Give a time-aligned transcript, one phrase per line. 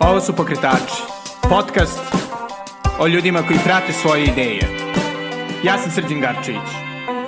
[0.00, 1.02] Ovo su Pokretači,
[1.42, 2.00] podcast
[3.00, 4.60] o ljudima koji prate svoje ideje.
[5.64, 6.70] Ja sam Srđan Garčević.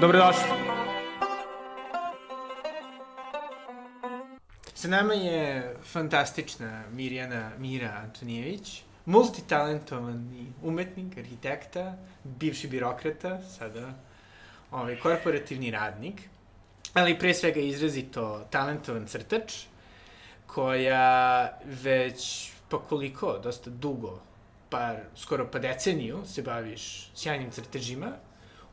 [0.01, 0.43] Dobrodošli.
[4.75, 11.95] Sa nama je fantastična Mirjana Mira Antonijević, multitalentovani umetnik, arhitekta,
[12.25, 13.95] bivši birokrata, sada
[14.71, 16.21] ovaj, korporativni radnik,
[16.95, 19.55] ali pre svega izrazito talentovan crtač,
[20.47, 24.21] koja već pa koliko, dosta dugo,
[24.71, 28.13] par, skoro pa deceniju se baviš sjajnim crtežima,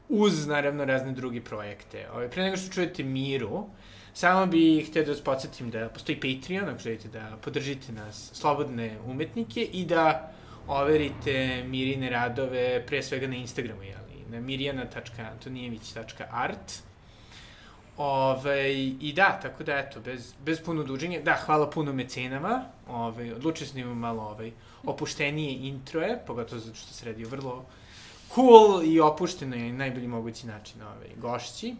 [0.10, 1.98] uz naravno razne druge projekte.
[1.98, 3.66] Ove, ovaj, pre nego što čujete Miru,
[4.14, 8.98] samo bih htio da vas podsjetim da postoji Patreon, ako želite da podržite nas, slobodne
[9.06, 10.32] umetnike, i da
[10.68, 16.89] overite Mirine radove pre svega na Instagramu, jeli, na mirjana.antonijević.art
[18.02, 23.34] Ove, I da, tako da eto, bez, bez puno duženja, da, hvala puno mecenama, ove,
[23.36, 24.52] odlučili smo da imamo malo ovaj,
[24.84, 27.66] opuštenije introje, pogotovo zato što se radi o vrlo
[28.36, 31.76] cool i opušteno i najbolji mogući način ovaj, gošći.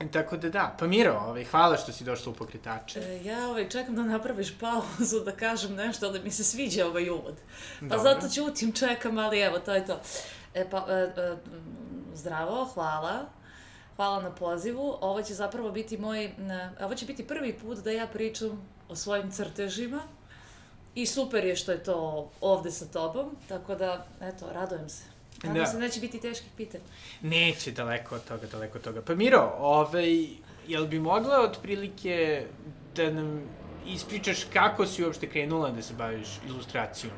[0.00, 3.00] E, tako da da, pa Miro, ovaj, hvala što si došla u pokretače.
[3.00, 7.10] E, ja ovaj, čekam da napraviš pauzu, da kažem nešto, ali mi se sviđa ovaj
[7.10, 7.36] uvod.
[7.80, 7.98] Pa Dobre.
[7.98, 10.00] zato ćutim, čekam, ali evo, to je to.
[10.54, 11.36] E, pa, e, e,
[12.14, 13.36] zdravo, hvala.
[13.96, 14.98] Hvala na pozivu.
[15.00, 16.30] Ovo će zapravo biti moj,
[16.80, 20.00] ovo će biti prvi put da ja pričam o svojim crtežima
[20.94, 25.04] i super je što je to ovde sa tobom, tako da, eto, radojem se.
[25.42, 25.66] Nadam da.
[25.66, 26.84] se neće biti teških pitanja.
[27.22, 29.02] Neće, daleko od toga, daleko od toga.
[29.02, 30.26] Pa Miro, ovaj,
[30.68, 32.46] jel bi mogla otprilike
[32.94, 33.42] da nam
[33.86, 37.12] ispričaš kako si uopšte krenula da se baviš ilustracijom?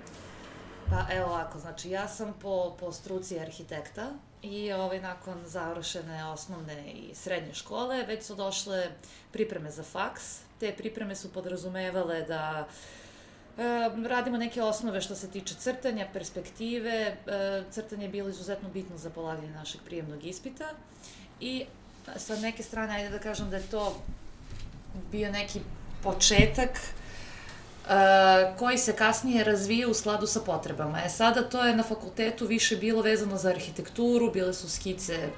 [0.90, 4.10] Pa evo ovako, znači ja sam po, po struci arhitekta,
[4.42, 8.90] I ovaj, nakon završene osnovne i srednje škole već su došle
[9.32, 10.40] pripreme za faks.
[10.60, 12.68] Te pripreme su podrazumevale da
[13.58, 13.62] e,
[14.08, 16.90] radimo neke osnove što se tiče crtanja, perspektive.
[16.90, 17.16] E,
[17.70, 20.68] crtanje je bilo izuzetno bitno za polaganje našeg prijemnog ispita.
[21.40, 21.64] I
[22.16, 24.02] sa neke strane, ajde da kažem da je to
[25.10, 25.60] bio neki
[26.02, 26.70] početak
[28.58, 30.98] koji se kasnije razvija u skladu sa potrebama.
[31.04, 35.28] E sada to je na fakultetu više bilo vezano za arhitekturu, bile su skice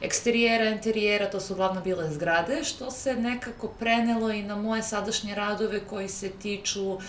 [0.00, 5.34] eksterijera, interijera, to su uglavnom bile zgrade, što se nekako prenelo i na moje sadašnje
[5.34, 7.00] radove koji se tiču um,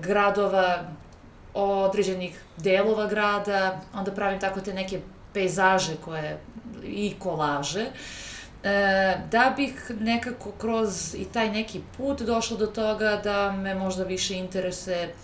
[0.00, 0.84] gradova,
[1.54, 5.00] određenih delova grada, onda pravim tako te neke
[5.32, 6.38] pejzaže koje
[6.84, 7.82] i kolaže.
[7.82, 8.26] Uh,
[9.30, 14.34] da bih nekako kroz i taj neki put došla do toga da me možda više
[14.34, 15.14] interesuje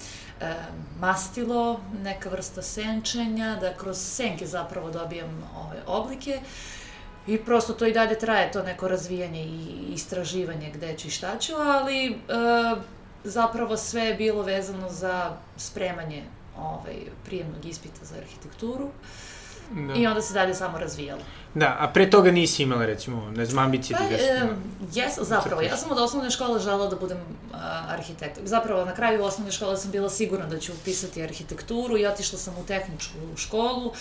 [0.41, 0.55] e,
[1.01, 6.41] mastilo, neka vrsta senčenja, da kroz senke zapravo dobijam ove oblike.
[7.27, 11.39] I prosto to i dalje traje, to neko razvijanje i istraživanje gde ću i šta
[11.39, 12.15] ću, ali e,
[13.25, 16.23] zapravo sve je bilo vezano za spremanje
[16.59, 18.89] ovaj, prijemnog ispita za arhitekturu
[19.75, 19.95] da.
[19.95, 21.21] i onda se dalje samo razvijalo.
[21.55, 24.15] Da, a pre toga nisi imala, recimo, ne znam, ambicije pa, da.
[24.15, 24.49] E,
[24.95, 27.57] jes, zapravo, ja sam od osnovne škole žela da budem uh,
[27.93, 28.39] arhitekt.
[28.45, 32.55] Zapravo, na kraju osnovne škole sam bila sigurna da ću upisati arhitekturu i otišla sam
[32.59, 33.87] u tehničku školu.
[33.87, 33.95] Uh,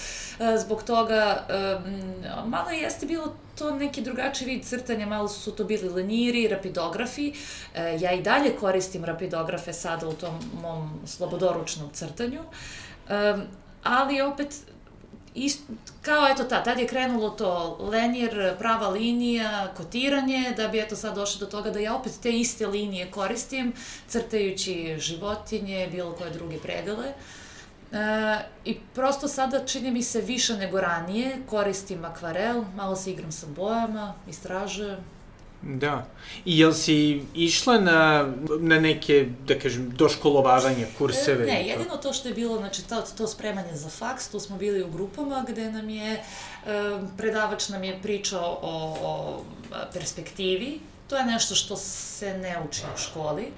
[0.57, 1.43] zbog toga,
[1.85, 7.29] um, malo jeste bilo to neki drugačiji vid crtanja, malo su to bili leniri, rapidografi.
[7.31, 12.41] Uh, ja i dalje koristim rapidografe sada u tom mom slobodoručnom crtanju.
[12.41, 13.41] Um,
[13.83, 14.55] ali opet
[15.35, 15.59] ist,
[16.01, 21.15] kao eto ta, tad je krenulo to lenjer, prava linija, kotiranje, da bi eto sad
[21.15, 23.73] došlo do toga da ja opet te iste linije koristim,
[24.07, 27.07] crtajući životinje, bilo koje druge predele.
[27.07, 33.31] E, I prosto sada čini mi se više nego ranije, koristim akvarel, malo se igram
[33.31, 34.97] sa bojama, istražujem,
[35.61, 36.05] Da.
[36.45, 38.27] I jel si išla na,
[38.59, 41.45] na neke, da kažem, doškolovavanje, kurseve?
[41.45, 44.83] Ne, jedino to što je bilo, znači to, to spremanje za faks, tu smo bili
[44.83, 46.23] u grupama gde nam je,
[47.17, 49.43] predavač nam je pričao o, o
[49.93, 53.51] perspektivi, to je nešto što se ne uči u školi.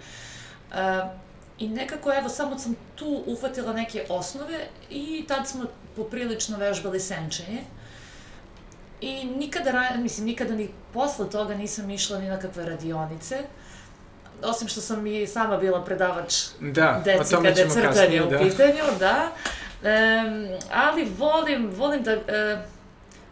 [1.60, 5.64] I nekako, evo, samo sam tu uhvatila neke osnove i tad smo
[5.96, 7.64] poprilično vežbali senčenje.
[9.04, 13.38] I nikada, mislim, nikada ni posle toga nisam išla ni na kakve radionice.
[14.44, 18.38] Osim što sam i sama bila predavač da, deci kada je crtanje u da.
[18.38, 19.32] pitanju, da.
[19.84, 22.12] E, ali volim, volim da...
[22.12, 22.66] E,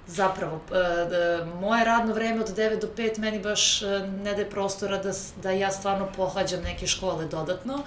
[0.08, 3.86] zapravo, e, da, moje radno vreme od 9 do 5 meni baš e,
[4.24, 5.12] ne daje prostora da,
[5.44, 7.84] da ja stvarno pohađam neke škole dodatno.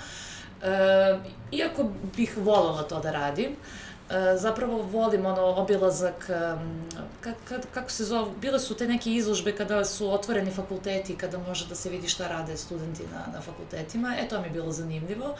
[0.62, 1.18] E,
[1.52, 3.50] iako bih voljela to da radim.
[3.50, 3.83] E,
[4.36, 6.30] zapravo volim ono obilazak,
[7.74, 11.74] kako se zove, bile su te neke izložbe kada su otvoreni fakulteti, kada može da
[11.74, 15.34] se vidi šta rade studenti na, na fakultetima, e to mi je bilo zanimljivo.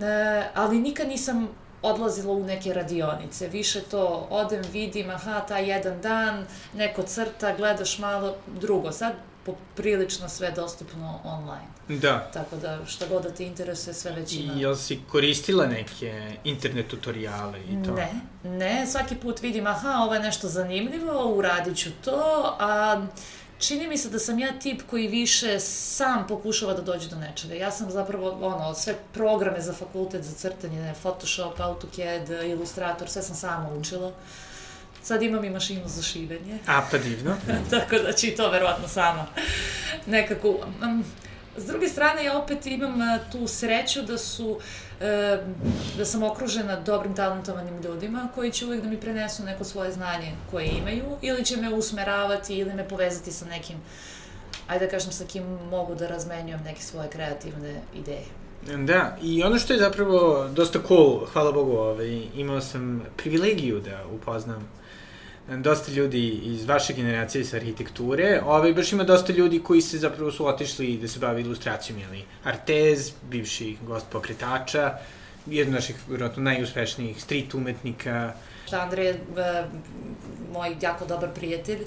[0.00, 1.48] E, ali nikad nisam
[1.82, 7.98] odlazila u neke radionice, više to odem, vidim, aha, taj jedan dan, neko crta, gledaš
[7.98, 8.92] malo, drugo.
[8.92, 9.12] Sad
[9.52, 12.00] poprilično sve dostupno online.
[12.00, 12.30] Da.
[12.32, 14.52] Tako da šta god da te interesuje, sve već ima.
[14.54, 17.94] I jel si koristila neke internet tutoriale i to?
[17.94, 18.10] Ne,
[18.44, 23.02] ne, svaki put vidim, aha, ovo je nešto zanimljivo, uradit ću to, a
[23.58, 27.54] čini mi se da sam ja tip koji više sam pokušava da dođe do nečega.
[27.54, 33.36] Ja sam zapravo, ono, sve programe za fakultet za crtanje, Photoshop, AutoCAD, Illustrator, sve sam
[33.36, 34.12] sama učila.
[35.08, 36.58] Sad imam i mašinu za šivenje.
[36.66, 37.36] A, pa divno.
[37.70, 39.26] Tako da će i to verovatno sama
[40.06, 40.48] nekako...
[40.82, 41.04] Um,
[41.56, 44.60] s druge strane, ja opet imam uh, tu sreću da su uh,
[45.96, 50.32] da sam okružena dobrim talentovanim ljudima koji će uvek da mi prenesu neko svoje znanje
[50.50, 53.76] koje imaju ili će me usmeravati ili me povezati sa nekim
[54.66, 58.26] ajde da kažem sa kim mogu da razmenjujem neke svoje kreativne ideje.
[58.84, 64.04] Da, i ono što je zapravo dosta cool, hvala Bogu, ovaj, imao sam privilegiju da
[64.14, 64.78] upoznam
[65.56, 70.32] dosta ljudi iz vaše generacije sa arhitekture, ovaj, baš ima dosta ljudi koji se zapravo
[70.32, 74.98] su otišli da se bavi ilustracijom, jeli, Artez, bivši gost pokretača,
[75.46, 78.32] jedan naših, vjerojatno, najuspešnijih street umetnika.
[78.72, 79.20] Andrej je
[80.52, 81.78] moj jako dobar prijatelj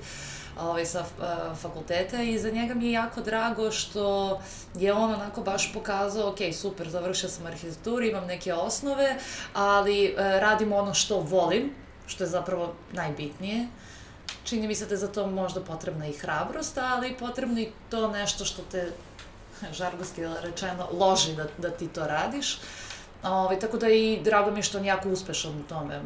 [0.59, 4.39] ovaj, sa uh, fakulteta i za njega mi je jako drago što
[4.75, 9.15] je on onako baš pokazao, ok, super, završio sam arhitekturu, imam neke osnove,
[9.53, 11.71] ali uh, radim ono što volim,
[12.11, 13.67] što je zapravo najbitnije.
[14.43, 18.07] Čini mi se da je za to možda potrebna i hrabrost, ali potrebno i to
[18.07, 18.91] nešto što te,
[19.71, 22.59] žargonski rečeno, loži da, da ti to radiš.
[23.23, 26.01] Ove, ovaj, tako da i drago mi je što on jako uspešan u tome.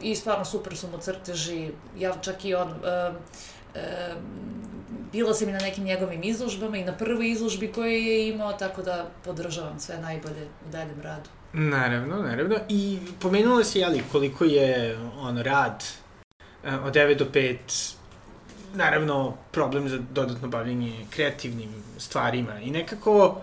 [0.00, 3.12] I stvarno super su mu crteži, ja čak i on, e,
[3.74, 4.14] e,
[5.12, 8.82] bila sam i na nekim njegovim izložbama i na prvoj izložbi koju je imao, tako
[8.82, 11.30] da podržavam sve najbolje u daljem radu.
[11.52, 12.56] Naravno, naravno.
[12.68, 15.84] I pomenula si, jeli, koliko je on rad
[16.64, 17.94] uh, od 9 do 5
[18.74, 23.40] naravno problem za dodatno bavljanje kreativnim stvarima i nekako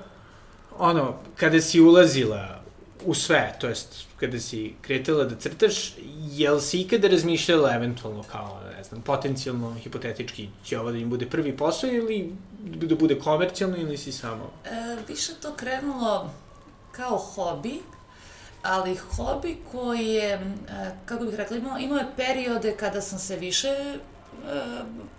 [0.77, 2.59] ono, kada si ulazila
[3.05, 5.93] u sve, to jest kada si kretala da crtaš,
[6.31, 11.25] jel si ikada razmišljala eventualno kao, ne znam, potencijalno, hipotetički, će ovo da im bude
[11.25, 14.51] prvi posao ili da bude komercijalno ili si samo?
[14.65, 16.29] E, više to krenulo
[16.91, 17.79] kao hobi,
[18.63, 20.41] ali hobi koji je, e,
[21.05, 23.97] kako bih rekla, imao, imao je periode kada sam se više e,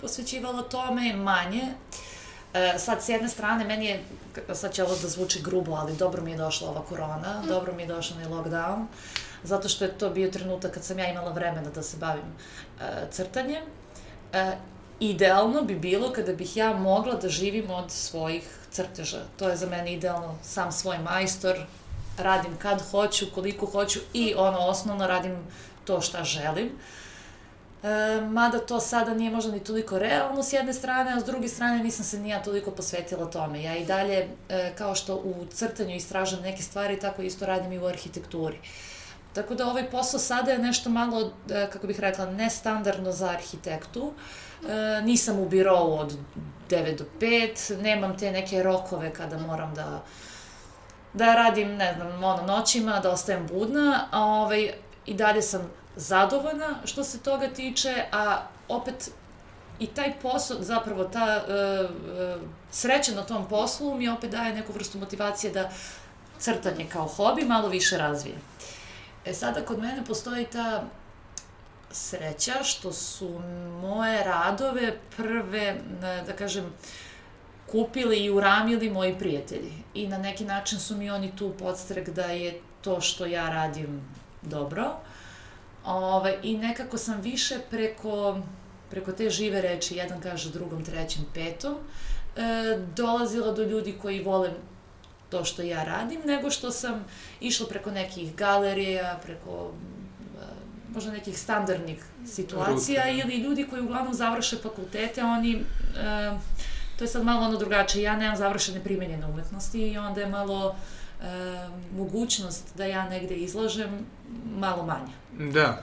[0.00, 1.74] posvećivala tome, manje.
[2.54, 4.04] E, sad, s jedne strane, meni je,
[4.54, 7.48] sad će ovo da zvuči grubo, ali dobro mi je došla ova korona, mm.
[7.48, 8.84] dobro mi je došla na lockdown,
[9.42, 12.24] zato što je to bio trenutak kad sam ja imala vremena da se bavim
[12.80, 13.62] e, crtanjem.
[14.32, 14.52] E,
[15.00, 19.22] idealno bi bilo kada bih ja mogla da živim od svojih crteža.
[19.36, 21.66] To je za mene idealno, sam svoj majstor,
[22.22, 25.36] radim kad hoću, koliko hoću i ono osnovno radim
[25.84, 26.70] to šta želim.
[27.82, 31.48] E, mada to sada nije možda ni toliko realno s jedne strane, a s druge
[31.48, 33.62] strane nisam se nija toliko posvetila tome.
[33.62, 37.78] Ja i dalje, e, kao što u crtanju istražam neke stvari, tako isto radim i
[37.78, 38.58] u arhitekturi.
[39.32, 44.12] Tako da ovaj posao sada je nešto malo, e, kako bih rekla, nestandardno za arhitektu.
[44.68, 46.16] E, nisam u birovu od
[46.68, 50.02] 9 do 5, nemam te neke rokove kada moram da
[51.12, 54.72] da radim, ne znam, ono, noćima, da ostajem budna, a ovaj,
[55.06, 59.10] i dalje sam zadovoljna što se toga tiče, a opet
[59.78, 64.72] i taj posao, zapravo ta uh, uh, sreća na tom poslu mi opet daje neku
[64.72, 65.70] vrstu motivacije da
[66.38, 68.36] crtanje kao hobi malo više razvije.
[69.24, 70.84] E sada kod mene postoji ta
[71.90, 73.28] sreća što su
[73.82, 75.80] moje radove prve,
[76.26, 76.72] da kažem,
[77.70, 79.72] kupili i uramili moji prijatelji.
[79.94, 84.00] I na neki način su mi oni tu podstrek da je to što ja radim
[84.42, 84.96] dobro.
[85.84, 88.38] Ove, I nekako sam više preko,
[88.90, 91.74] preko te žive reči, jedan kaže drugom, trećem, petom,
[92.36, 94.50] e, dolazila do ljudi koji vole
[95.30, 97.04] to što ja radim, nego što sam
[97.40, 100.44] išla preko nekih galerija, preko e,
[100.94, 103.18] možda nekih standardnih situacija Ruke.
[103.18, 105.62] ili ljudi koji uglavnom završe fakultete, oni e,
[107.00, 108.02] to je sad malo ono drugačije.
[108.02, 110.74] Ja nemam završene primenjene umetnosti i onda je malo
[111.22, 111.24] e,
[111.96, 114.06] mogućnost da ja negde izlažem
[114.58, 115.52] malo manja.
[115.52, 115.82] Da.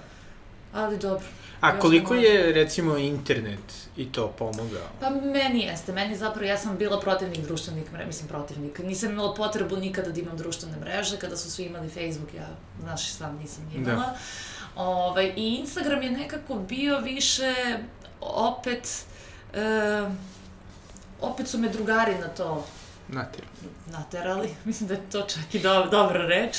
[0.74, 1.26] Ali dobro.
[1.62, 4.88] A koliko je, recimo, internet i to pomogao?
[5.00, 5.94] Pa meni jeste.
[5.94, 8.80] Meni zapravo, ja sam bila protivnik društvenih mreža, mislim protivnik.
[8.80, 12.48] Nisam imala potrebu nikada da imam društvene mreže, kada su svi imali Facebook, ja,
[12.82, 13.96] znaš, sam nisam imala.
[13.96, 14.18] Da.
[14.76, 17.54] Ovaj, I Instagram je nekako bio više
[18.22, 19.06] opet,
[19.54, 20.10] e,
[21.22, 22.66] opet su me drugari na to
[23.10, 23.48] Naterali.
[23.92, 26.58] Naterali, mislim da je to čak i do, dobra reč.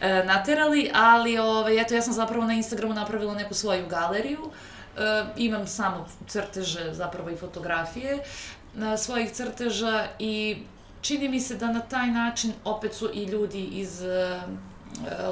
[0.00, 4.50] E, naterali, ali ovaj, eto, ja sam zapravo na Instagramu napravila neku svoju galeriju.
[4.96, 8.18] E, imam samo crteže, zapravo i fotografije
[8.74, 10.56] na svojih crteža i
[11.00, 14.40] čini mi se da na taj način opet su i ljudi iz e,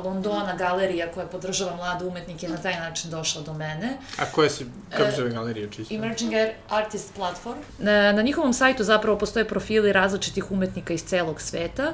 [0.05, 3.97] Londona galerija koja podržava mlade umetnike na taj način došla do mene.
[4.19, 4.65] A koja se,
[4.97, 5.95] kako zove galerija čisto?
[5.95, 6.33] Emerging
[6.69, 7.59] Artist Platform.
[7.79, 11.93] Na, na njihovom sajtu zapravo postoje profili različitih umetnika iz celog sveta,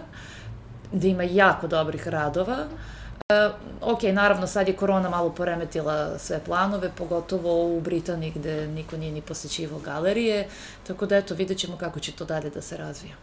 [0.92, 2.56] gde ima jako dobrih radova.
[3.32, 8.96] E, ok, naravno sad je korona malo poremetila sve planove, pogotovo u Britaniji gde niko
[8.96, 10.48] nije ni posećivao galerije,
[10.86, 13.14] tako da eto, vidjet ćemo kako će to dalje da se razvija.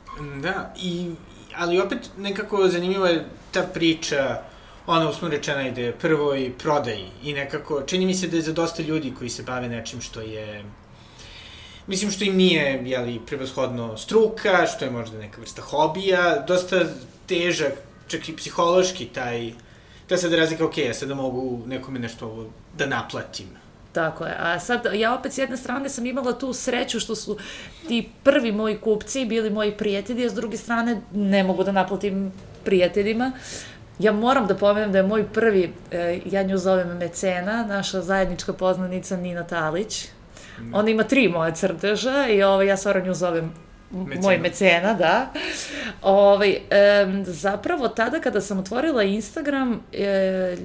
[0.42, 1.12] Da, i,
[1.56, 4.42] ali opet nekako zanimljiva je ta priča,
[4.88, 8.84] ona usmo rečena ide prvoj prodaji i nekako, čini mi se da je za dosta
[8.84, 10.64] ljudi koji se bave nečim što je
[11.88, 16.86] mislim što im nije, jeli, prevashodno struka, što je možda neka vrsta hobija, dosta
[17.28, 17.74] težak,
[18.08, 19.54] čak i psihološki taj
[20.13, 23.48] ta sad razlika, ok, ja sada mogu nekome nešto da naplatim.
[23.91, 24.36] Tako je.
[24.39, 27.38] A sad, ja opet s jedne strane sam imala tu sreću što su
[27.88, 32.32] ti prvi moji kupci bili moji prijatelji, a s druge strane ne mogu da naplatim
[32.63, 33.32] prijateljima.
[34.00, 38.53] Ja moram da pomenem da je moj prvi, e, ja nju zovem mecena, naša zajednička
[38.53, 40.08] poznanica Nina Talić.
[40.74, 43.53] Ona ima tri moje crteža i ovo, ja stvarno nju zovem
[43.94, 44.22] mecena.
[44.22, 45.32] moj mecena, da.
[46.02, 46.60] Ovaj, e,
[47.24, 50.58] zapravo tada kada sam otvorila Instagram, e,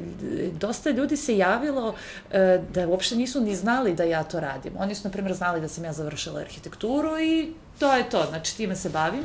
[0.52, 1.94] dosta ljudi se javilo
[2.30, 4.72] e, da uopšte nisu ni znali da ja to radim.
[4.78, 8.56] Oni su, na primjer, znali da sam ja završila arhitekturu i to je to, znači
[8.56, 9.22] time se bavim.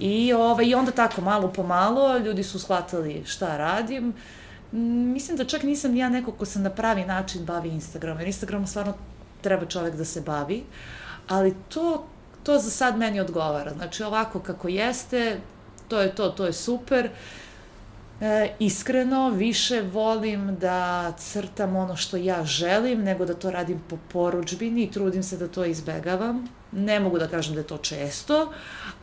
[0.00, 4.14] I, ovaj, I onda tako malo po malo ljudi su shvatili šta radim.
[5.12, 8.66] Mislim da čak nisam ja neko ko se na pravi način bavi Instagramom, jer Instagramom
[8.66, 8.94] stvarno
[9.40, 10.64] treba čovek da se bavi,
[11.28, 12.06] ali to
[12.42, 13.72] to za sad meni odgovara.
[13.74, 15.40] Znači, ovako kako jeste,
[15.88, 17.10] to je to, to je super.
[18.20, 23.96] E, iskreno, više volim da crtam ono što ja želim, nego da to radim po
[24.12, 26.48] poručbini i trudim se da to izbegavam.
[26.72, 28.52] Ne mogu da kažem da je to često,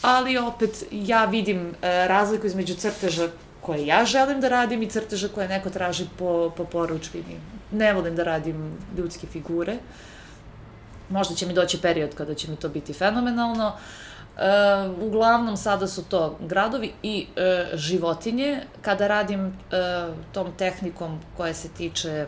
[0.02, 3.28] ali opet ja vidim e, razliku između crteža
[3.62, 7.40] koje ja želim da radim i crteža koje neko traži po, po poručbini.
[7.72, 9.74] Ne volim da radim ljudske figure.
[9.74, 9.80] Uh,
[11.10, 13.72] možda će mi doći period kada će mi to biti fenomenalno.
[14.38, 14.42] E,
[15.02, 18.62] uglavnom sada su to gradovi i e, životinje.
[18.82, 19.52] Kada radim e,
[20.32, 22.26] tom tehnikom koja se tiče,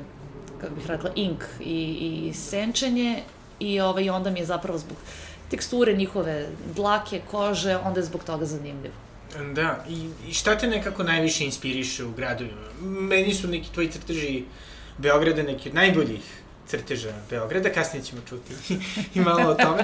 [0.61, 3.23] kako bih rekla, ink i, i senčenje
[3.59, 4.97] i ovaj, onda mi je zapravo zbog
[5.51, 8.93] teksture njihove dlake, kože, onda je zbog toga zanimljivo.
[9.53, 12.67] Da, i, i šta te nekako najviše inspiriše u gradovima?
[12.81, 14.43] Meni su neki tvoji crteži
[14.97, 18.53] Beograda neki od najboljih crteža Beograda, kasnije ćemo čuti
[19.15, 19.83] i malo o tome,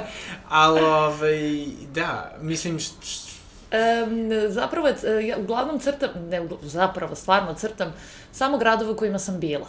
[0.49, 3.27] ali ovaj, da, mislim, š, š...
[3.71, 4.87] Um, zapravo,
[5.27, 7.93] ja uglavnom crtam, ne, zapravo, stvarno crtam
[8.31, 9.67] samo gradove u kojima sam bila.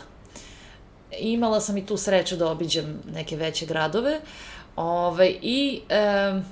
[1.19, 4.21] Imala sam i tu sreću da obiđem neke veće gradove,
[4.77, 5.81] ovaj, i
[6.33, 6.45] um,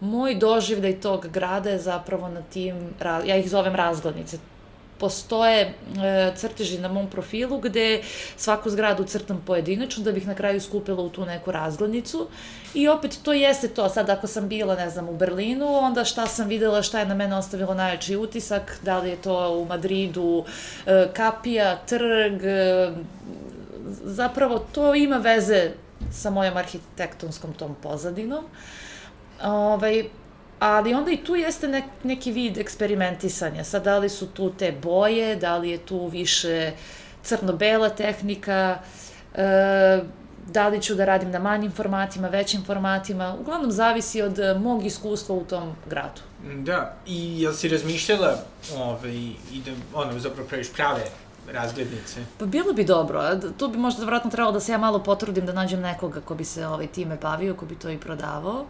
[0.00, 2.94] moj doživljaj tog grada je zapravo na tim,
[3.26, 4.38] ja ih zovem razglednice,
[5.02, 5.72] postoje e,
[6.36, 8.02] crteži na mom profilu gde
[8.36, 12.28] svaku zgradu crtam pojedinačno da bih na kraju skupila u tu neku razglednicu.
[12.74, 16.26] I opet to jeste to, sad ako sam bila, ne znam, u Berlinu, onda šta
[16.26, 20.44] sam videla, šta je na mene ostavilo najjači utisak, da li je to u Madridu,
[20.86, 22.92] e, kapija, trg, e,
[24.04, 25.70] zapravo to ima veze
[26.12, 28.44] sa mojom arhitektonskom tom pozadinom.
[29.42, 30.04] Ovaj,
[30.62, 33.64] ali onda i tu jeste nek, neki vid eksperimentisanja.
[33.64, 36.72] Sad, da li su tu te boje, da li je tu više
[37.22, 38.78] crno-bela tehnika,
[39.34, 40.02] e,
[40.46, 45.34] da li ću da radim na manjim formatima, većim formatima, uglavnom zavisi od mog iskustva
[45.34, 46.20] u tom gradu.
[46.56, 48.38] Da, i jel si razmišljala
[48.76, 49.12] ovaj,
[49.52, 51.04] i da, ono, zapravo praviš prave
[51.52, 52.20] razglednice?
[52.38, 53.22] Pa bilo bi dobro,
[53.58, 56.44] tu bi možda vratno trebalo da se ja malo potrudim da nađem nekoga ko bi
[56.44, 58.66] se ovaj, time bavio, ko bi to i prodavao,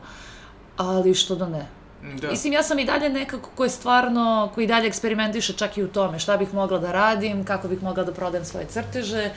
[0.77, 1.82] ali što da ne.
[2.03, 2.31] Da.
[2.31, 5.89] Mislim, ja sam i dalje nekako ko je stvarno, koji dalje eksperimentiše čak i u
[5.89, 9.31] tome šta bih mogla da radim, kako bih mogla da prodajem svoje crteže.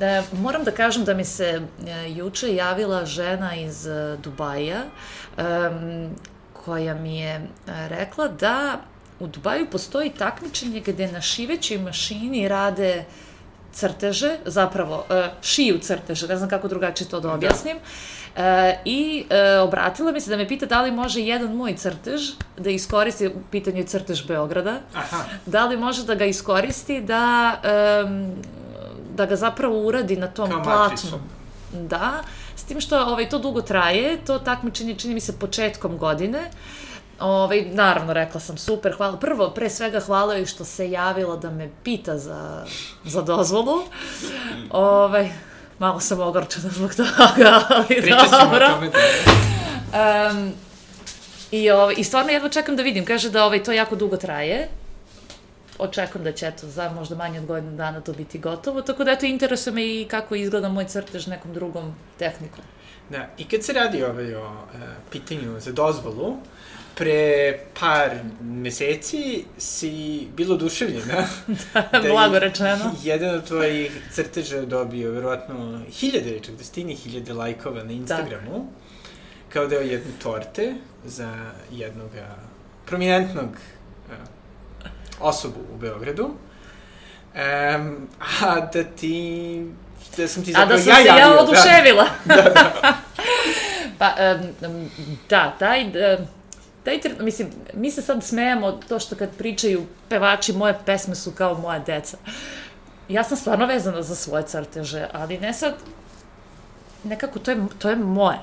[0.00, 5.42] E, moram da kažem da mi se e, juče javila žena iz e, Dubaja e,
[6.52, 7.42] koja mi je e,
[7.88, 8.80] rekla da
[9.20, 13.04] u Dubaju postoji takmičenje gde na šivećoj mašini rade
[13.72, 17.34] crteže, zapravo e, šiju crteže, ne znam kako drugačije to da, da.
[17.34, 17.76] objasnim.
[17.76, 17.82] Da
[18.84, 22.70] I e, obratila mi se da me pita da li može jedan moj crtež da
[22.70, 25.24] iskoristi, u pitanju je crtež Beograda, Aha.
[25.46, 27.56] da li može da ga iskoristi da,
[29.14, 30.82] da ga zapravo uradi na tom Kao platnu.
[30.82, 31.18] matricu.
[31.72, 32.12] Da,
[32.56, 36.50] s tim što ovaj, to dugo traje, to takmičenje čini mi se početkom godine.
[37.22, 39.16] Ovaj, naravno, rekla sam super, hvala.
[39.16, 42.64] Prvo, pre svega hvala joj što se javila da me pita za,
[43.04, 43.82] za dozvolu.
[44.70, 45.30] Ovaj,
[45.78, 48.66] malo sam ogorčena zbog toga, ali Pričat ćemo dobro.
[48.66, 48.90] o tome.
[50.30, 50.52] Um,
[51.50, 53.04] i, ovaj, I stvarno jedva čekam da vidim.
[53.04, 54.68] Kaže da ovaj, to jako dugo traje.
[55.78, 58.82] Očekujem da će, eto, za možda manje od godinu dana to biti gotovo.
[58.82, 62.64] Tako da, eto, interesuje me i kako izgleda moj crtež nekom drugom tehnikom.
[63.10, 64.78] Da, i kad se radi ovaj o e,
[65.10, 66.36] pitanju za dozvolu,
[66.94, 71.26] pre par meseci si bilo oduševljena.
[71.92, 72.94] da je Blago rečeno.
[73.02, 78.66] Jedan od tvojih crteža dobio verovatno hiljade, čak desetine hiljade lajkova na Instagramu.
[79.48, 81.34] Kao deo jedne torte za
[81.70, 82.34] jednog a,
[82.86, 83.48] prominentnog
[84.10, 84.14] a,
[85.20, 86.24] osobu u Beogradu.
[86.24, 88.08] Um,
[88.40, 89.66] a da ti
[90.16, 91.20] da sam ti A zapravo da sam ja se javio.
[91.20, 91.40] ja da.
[91.42, 92.06] oduševila.
[92.24, 92.94] da, da.
[93.98, 94.14] pa,
[94.66, 94.90] um,
[95.28, 95.84] da, taj...
[95.84, 96.41] Um,
[96.84, 101.30] taj, tren- mislim, mi se sad smejemo to što kad pričaju pevači, moje pesme su
[101.30, 102.16] kao moja deca.
[103.08, 105.74] Ja sam stvarno vezana za svoje crteže, ali ne sad,
[107.04, 108.38] nekako to je, to je moje.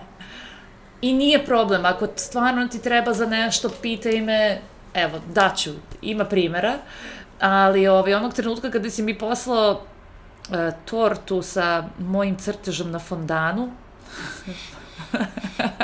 [1.02, 4.62] I nije problem, ako stvarno ti treba za nešto, pitaj me,
[4.94, 6.74] evo, daću, ima primera,
[7.40, 9.82] ali ovaj, onog trenutka kada si mi poslao
[10.52, 13.72] e, tortu sa mojim crtežom na fondanu,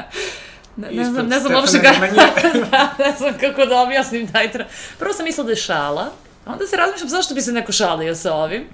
[0.75, 1.99] ne, ne znam, ne znam uopšte kako,
[2.71, 4.65] da, ne znam kako da objasnim taj tra...
[4.99, 6.11] Prvo sam mislila da je šala,
[6.45, 8.67] a onda se razmišljam zašto bi se neko šalio sa ovim.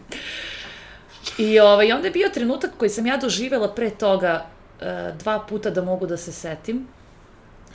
[1.37, 4.45] I ovaj, onda je bio trenutak koji sam ja doživela pre toga
[4.81, 6.87] e, dva puta da mogu da se setim.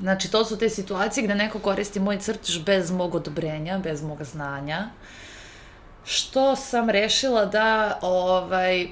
[0.00, 4.25] Znači, to su te situacije gde neko koristi moj crtež bez mog odobrenja, bez mog
[4.25, 4.88] znanja.
[6.06, 8.86] Što sam rešila da ovaj,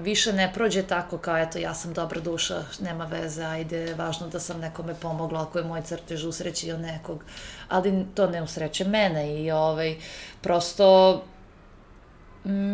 [0.00, 4.40] više ne prođe tako kao, eto, ja sam dobra duša, nema veze, ajde, važno da
[4.40, 7.24] sam nekome pomogla ako je moj crtež usrećio nekog.
[7.68, 9.96] Ali to ne usreće mene i ovaj,
[10.40, 11.22] prosto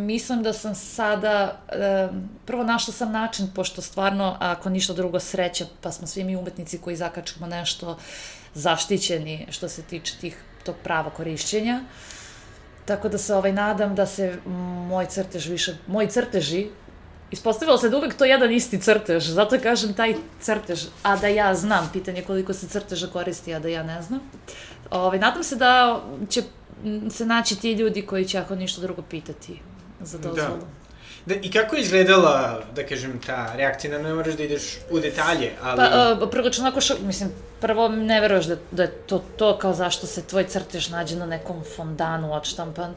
[0.07, 1.61] Mislim da sam sada,
[2.46, 6.78] prvo našla sam način, pošto stvarno, ako ništa drugo, sreća, pa smo svi mi umetnici
[6.78, 7.98] koji zakačemo nešto
[8.54, 11.80] zaštićeni što se tiče tih, tog prava korišćenja.
[12.85, 14.38] Tako da se ovaj, nadam da se
[14.88, 16.66] moj crtež više, moji crteži,
[17.31, 21.55] ispostavilo se da uvek to jedan isti crtež, zato kažem taj crtež, a da ja
[21.55, 24.20] znam, pitanje je koliko se crteža koristi, a da ja ne znam.
[24.90, 26.42] Ovaj, nadam se da će
[27.11, 29.61] se naći ti ljudi koji će ako ništa drugo pitati
[30.01, 30.59] za dozvolu.
[30.61, 30.84] Da,
[31.26, 33.98] I kako je izgledala, da kažem, ta reakcija?
[33.98, 35.76] Ne moraš da ideš u detalje, ali...
[35.76, 39.58] Pa, uh, prvo ću onako šok, mislim, prvo ne veruješ da, da je to to
[39.58, 42.94] kao zašto se tvoj crtež nađe na nekom fondanu odštampan.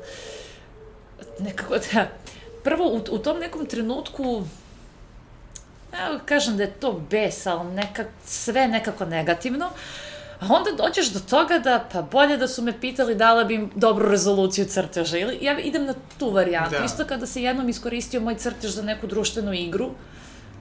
[1.39, 2.07] Nekako da...
[2.63, 4.43] Prvo, u, u tom nekom trenutku,
[5.93, 9.69] evo, kažem da je to bes, ali nekak, sve nekako negativno.
[10.39, 13.71] A onda dođeš do toga da, pa bolje da su me pitali dala bi im
[13.75, 15.17] dobru rezoluciju crteža.
[15.17, 16.75] Ili ja idem na tu varijantu.
[16.79, 16.85] Da.
[16.85, 19.91] Isto kada se jednom iskoristio moj crtež za neku društvenu igru,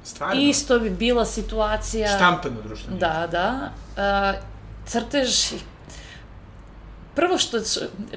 [0.07, 0.41] Stvarno?
[0.41, 2.09] Isto bi bila situacija...
[2.17, 2.99] Štampano društveno.
[2.99, 3.71] Da, da.
[3.97, 4.45] Uh,
[4.87, 5.53] crtež...
[7.15, 7.59] Prvo što...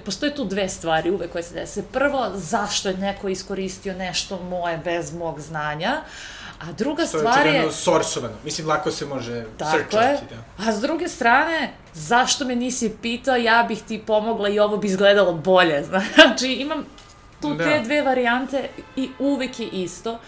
[0.05, 1.83] Postoje tu dve stvari uvek koje se dese.
[1.83, 6.01] Prvo, zašto je neko iskoristio nešto moje bez mog znanja.
[6.59, 7.51] A druga Što je stvar je...
[7.51, 8.33] očigledno sorsovano.
[8.43, 9.85] Mislim, lako se može Tako je.
[9.91, 10.65] searchati, da.
[10.65, 14.87] A s druge strane, zašto me nisi pitao, ja bih ti pomogla i ovo bi
[14.87, 15.83] izgledalo bolje.
[16.15, 16.85] Znači, imam
[17.41, 17.63] tu Da.
[17.63, 20.19] te dve varijante i uvek je isto.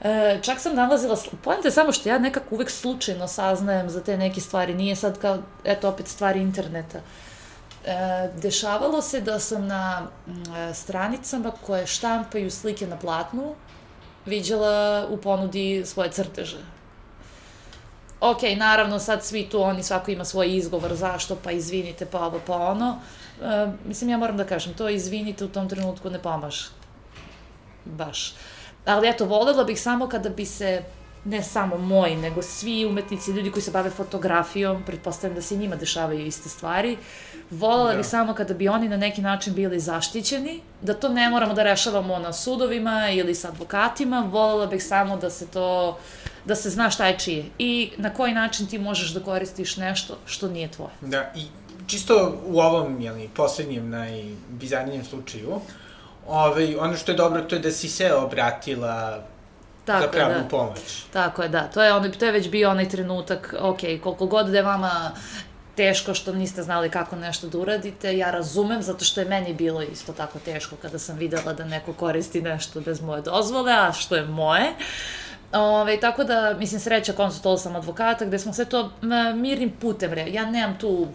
[0.00, 4.16] E, čak sam nalazila, poenta je samo što ja nekako uvek slučajno saznajem za te
[4.16, 6.98] neke stvari, nije sad kao, eto, opet stvari interneta.
[7.86, 7.94] E,
[8.36, 10.06] dešavalo se da sam na
[10.70, 13.54] e, stranicama koje štampaju slike na platnu
[14.28, 16.58] viđala u ponudi svoje crteže.
[18.20, 22.40] Ok, naravno sad svi tu, oni svako ima svoj izgovor zašto, pa izvinite, pa ovo,
[22.46, 22.98] pa ono.
[23.42, 26.66] E, mislim, ja moram da kažem, to izvinite u tom trenutku ne pomaže.
[27.84, 28.34] Baš.
[28.84, 30.82] Ali eto, volela bih samo kada bi se,
[31.28, 35.76] ne samo moji, nego svi umetnici, ljudi koji se bave fotografijom, pretpostavljam da se njima
[35.76, 36.96] dešavaju iste stvari,
[37.50, 37.96] volela Da.
[37.96, 41.62] bih samo kada bi oni na neki način bili zaštićeni, da to ne moramo da
[41.62, 45.98] rešavamo na sudovima ili sa advokatima, volela bih samo da se to
[46.44, 50.16] da se zna šta je čije i na koji način ti možeš da koristiš nešto
[50.26, 50.90] što nije tvoje.
[51.00, 51.42] Da, i
[51.86, 55.60] čisto u ovom, jeli, poslednjem, najbizarnijem slučaju,
[56.28, 59.24] ovaj, ono što je dobro, to je da si se obratila
[59.92, 60.48] Tako za pravnu da.
[60.48, 61.02] pomoć.
[61.12, 61.62] Tako je, da.
[61.62, 65.12] To je, ono, to je već bio onaj trenutak, ok, koliko god da je vama
[65.76, 69.82] teško što niste znali kako nešto da uradite, ja razumem, zato što je meni bilo
[69.82, 74.16] isto tako teško kada sam videla da neko koristi nešto bez moje dozvole, a što
[74.16, 74.74] je moje.
[75.52, 78.92] Ove, tako da, mislim, sreća konsultovala sam advokata gde smo sve to
[79.34, 80.26] mirnim putem re.
[80.30, 81.06] Ja nemam tu,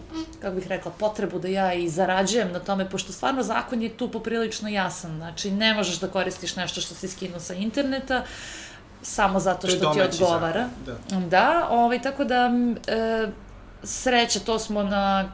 [0.42, 4.10] kako bih rekla, potrebu da ja i zarađujem na tome, pošto stvarno zakon je tu
[4.10, 5.16] poprilično jasan.
[5.16, 8.22] Znači, ne možeš da koristiš nešto što si skinuo sa interneta,
[9.02, 10.68] samo zato što ti odgovara.
[10.86, 11.20] Da.
[11.20, 12.50] da, ovaj, tako da,
[12.86, 13.26] e,
[13.82, 15.32] sreća, to smo na,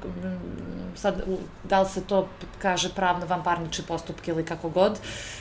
[0.96, 1.22] sad,
[1.64, 2.28] da li se to
[2.62, 4.98] kaže pravno van parnični postupke ili kako god,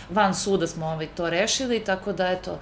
[0.10, 2.60] van suda smo ovaj, to rešili, tako da, eto,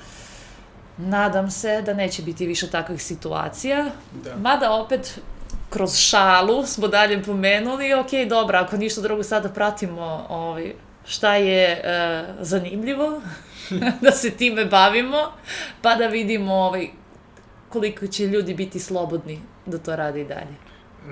[0.98, 3.86] nadam se da neće biti više takvih situacija,
[4.24, 4.36] da.
[4.36, 5.20] mada opet,
[5.70, 10.74] kroz šalu smo dalje pomenuli, ok, dobro, ako ništa drugo sada pratimo ovaj,
[11.06, 13.22] šta je uh, zanimljivo,
[14.02, 15.32] da se time bavimo,
[15.82, 16.88] pa da vidimo ovaj,
[17.70, 20.56] koliko će ljudi biti slobodni da to rade i dalje.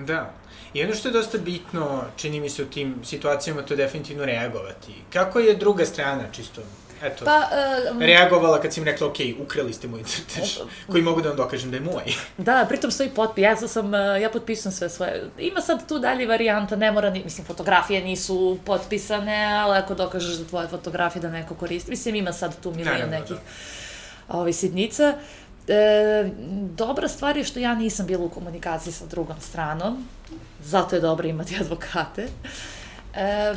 [0.07, 0.33] Da.
[0.73, 4.25] I ono što je dosta bitno, čini mi se u tim situacijama, to je definitivno
[4.25, 4.93] reagovati.
[5.13, 6.61] Kako je druga strana, čisto
[7.05, 7.49] eto, pa,
[7.91, 10.57] uh, reagovala kad si im rekla, ok, ukrali ste moj crtež,
[10.91, 12.03] koji mogu da vam dokažem da je moj.
[12.37, 15.29] Da, pritom stoji potpis, ja sam, e, ja potpisujem sve svoje.
[15.37, 20.35] Ima sad tu dalje varijanta, ne mora, ni, mislim, fotografije nisu potpisane, ali ako dokažeš
[20.35, 24.37] da tvoje fotografije da neko koristi, mislim, ima sad tu milion nekih da.
[24.37, 25.13] ovi, sitnica.
[25.67, 26.29] E,
[26.75, 30.07] dobra stvar je što ja nisam bila u komunikaciji sa drugom stranom,
[30.63, 32.27] zato je dobro imati advokate.
[33.13, 33.55] E,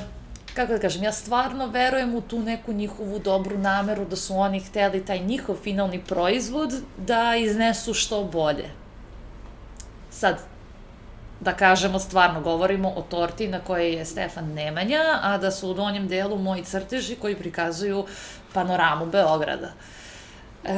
[0.58, 4.60] kako da kažem, ja stvarno verujem u tu neku njihovu dobru nameru da su oni
[4.60, 8.70] hteli taj njihov finalni proizvod da iznesu što bolje.
[10.10, 10.40] Sad,
[11.40, 15.74] da kažemo, stvarno govorimo o torti na kojoj je Stefan Nemanja, a da su u
[15.74, 18.04] donjem delu moji crteži koji prikazuju
[18.52, 19.72] panoramu Beograda.
[20.64, 20.74] E,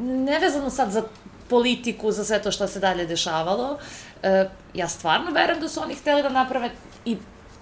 [0.00, 1.02] nevezano sad za
[1.48, 3.78] politiku, za sve to što se dalje dešavalo,
[4.22, 6.70] e, ja stvarno verujem da su oni hteli da naprave
[7.04, 7.16] i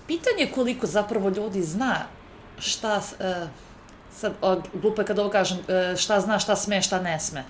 [0.06, 2.06] pitanje koliko zapravo ljudi zna
[2.58, 3.48] šta, uh,
[4.16, 7.44] sad, o, glupo je kad ovo kažem, uh, šta zna, šta sme, šta ne sme.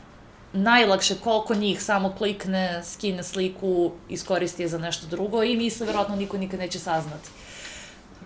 [0.53, 6.17] Najlakše koliko njih samo klikne, skine sliku, iskoristi je za nešto drugo i misle, verovatno
[6.17, 7.29] niko nikad neće saznati.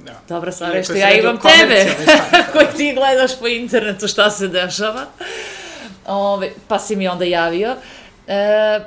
[0.04, 0.12] Da.
[0.28, 1.86] Dobra stvar je što ja imam tebe,
[2.52, 5.06] koji ti gledaš po internetu šta se dešava.
[6.06, 7.76] Ove, pa si mi onda javio.
[8.26, 8.80] E,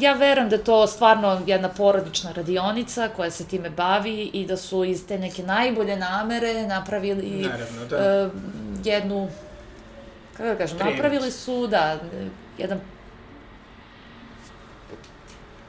[0.00, 4.56] ja verujem da je to stvarno jedna porodična radionica koja se time bavi i da
[4.56, 8.26] su iz te neke najbolje namere napravili Naravno, da.
[8.26, 8.32] uh,
[8.84, 9.28] jednu,
[10.36, 10.96] kako da kažem, Prijević.
[10.96, 11.98] napravili su, da,
[12.58, 12.80] jedan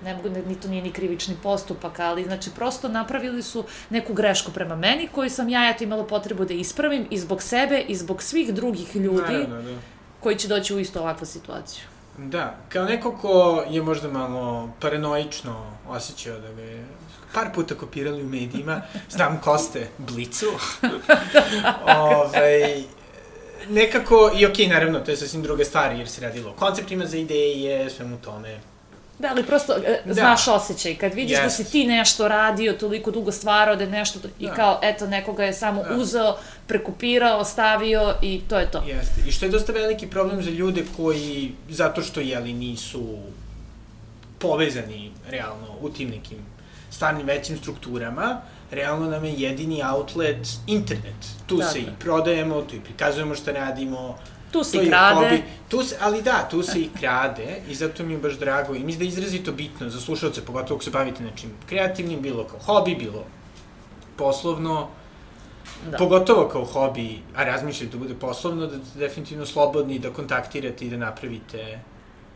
[0.03, 4.51] ne mogu, ni to nije ni krivični postupak, ali znači prosto napravili su neku grešku
[4.51, 8.23] prema meni koju sam ja eto imala potrebu da ispravim i zbog sebe i zbog
[8.23, 9.77] svih drugih ljudi Naravno, da.
[10.19, 11.92] koji će doći u isto ovakvu situaciju.
[12.17, 16.63] Da, kao neko ko je možda malo paranoično osjećao da ga
[17.33, 20.45] par puta kopirali u medijima, znam ko ste, Blicu.
[21.85, 22.83] Ove, ovaj,
[23.69, 27.05] nekako, i okej, okay, naravno, to je sasvim druga stvar, jer se radilo o konceptima
[27.05, 28.59] za ideje, svemu tome,
[29.23, 30.13] Da, ali prosto e, da.
[30.13, 31.43] znaš osjećaj, kad vidiš yes.
[31.43, 34.53] da si ti nešto radio, toliko dugo stvarao da je nešto, i da.
[34.53, 35.95] kao, eto, nekoga je samo da.
[35.95, 38.83] uzeo, prekupirao, stavio i to je to.
[38.87, 43.17] Jeste, i što je dosta veliki problem za ljude koji, zato što, jeli, nisu
[44.39, 46.37] povezani, realno, u tim nekim
[46.91, 51.15] stvarnim većim strukturama, realno nam je jedini outlet internet.
[51.47, 51.91] Tu da, se da.
[51.91, 54.17] i prodajemo, tu i prikazujemo šta radimo,
[54.53, 55.29] Tu se i krade.
[55.29, 55.43] Hobi.
[55.69, 58.79] Tu se, ali da, tu se i krade i zato mi je baš drago i
[58.79, 62.59] mislim da je izrazito bitno za slušalce, pogotovo ako se bavite nečim kreativnim, bilo kao
[62.59, 63.25] hobi, bilo
[64.17, 64.89] poslovno,
[65.91, 65.97] Da.
[65.97, 70.89] Pogotovo kao hobi, a razmišljate da bude poslovno, da ste definitivno slobodni da kontaktirate i
[70.89, 71.79] da napravite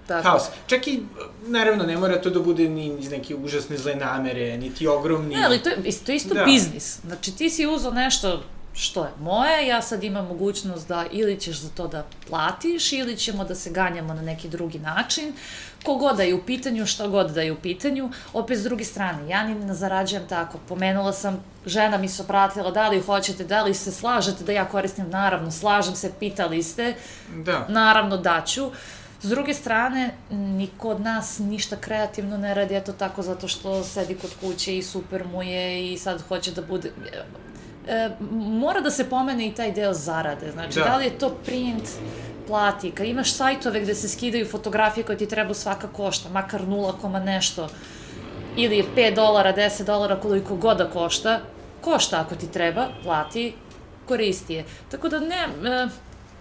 [0.08, 0.30] Tako.
[0.30, 0.44] haos.
[0.68, 1.00] Čak i,
[1.48, 5.36] naravno, ne mora to da bude ni iz neke užasne zle namere, niti ogromni...
[5.36, 5.76] Ne, ali to je,
[6.06, 6.44] to je isto da.
[6.44, 7.00] biznis.
[7.06, 8.44] Znači, ti si uzao nešto
[8.78, 13.18] što je moje, ja sad imam mogućnost da ili ćeš za to da platiš ili
[13.18, 15.34] ćemo da se ganjamo na neki drugi način,
[15.84, 19.30] kogod da je u pitanju, šta god da je u pitanju, opet s druge strane,
[19.30, 23.64] ja ni ne zarađujem tako, pomenula sam, žena mi se opratila, da li hoćete, da
[23.64, 26.96] li se slažete da ja koristim, naravno, slažem se, pitali ste,
[27.36, 27.66] da.
[27.70, 28.72] naravno daću,
[29.22, 34.16] S druge strane, niko od nas ništa kreativno ne radi, eto tako, zato što sedi
[34.16, 36.92] kod kuće i super mu je i sad hoće da bude
[37.88, 40.52] e, mora da se pomene i taj deo zarade.
[40.52, 40.86] Znači, da.
[40.86, 41.90] da li je to print,
[42.48, 47.24] plati, kad imaš sajtove gde se skidaju fotografije koje ti treba svaka košta, makar 0,
[47.24, 47.68] nešto,
[48.56, 51.40] ili je 5 dolara, 10 dolara, koliko god da košta,
[51.82, 53.54] košta ako ti treba, plati,
[54.08, 54.66] koristi je.
[54.92, 55.88] Tako da ne, e,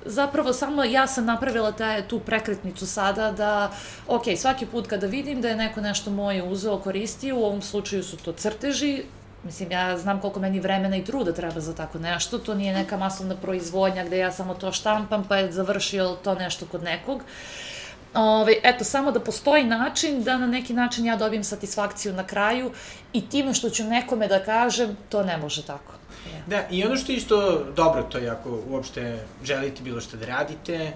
[0.04, 3.70] zapravo samo ja sam napravila taj, tu prekretnicu sada da,
[4.08, 8.02] ok, svaki put kada vidim da je neko nešto moje uzeo, koristio, u ovom slučaju
[8.02, 9.02] su to crteži,
[9.46, 12.96] Mislim, ja znam koliko meni vremena i truda treba za tako nešto, to nije neka
[12.96, 17.22] masovna proizvodnja gde ja samo to štampam pa je završio to nešto kod nekog.
[18.14, 22.70] Ove, eto, samo da postoji način da na neki način ja dobijem satisfakciju na kraju
[23.12, 25.92] i time što ću nekome da kažem, to ne može tako.
[26.46, 30.26] Da, i ono što je isto dobro, to je ako uopšte želite bilo što da
[30.26, 30.92] radite,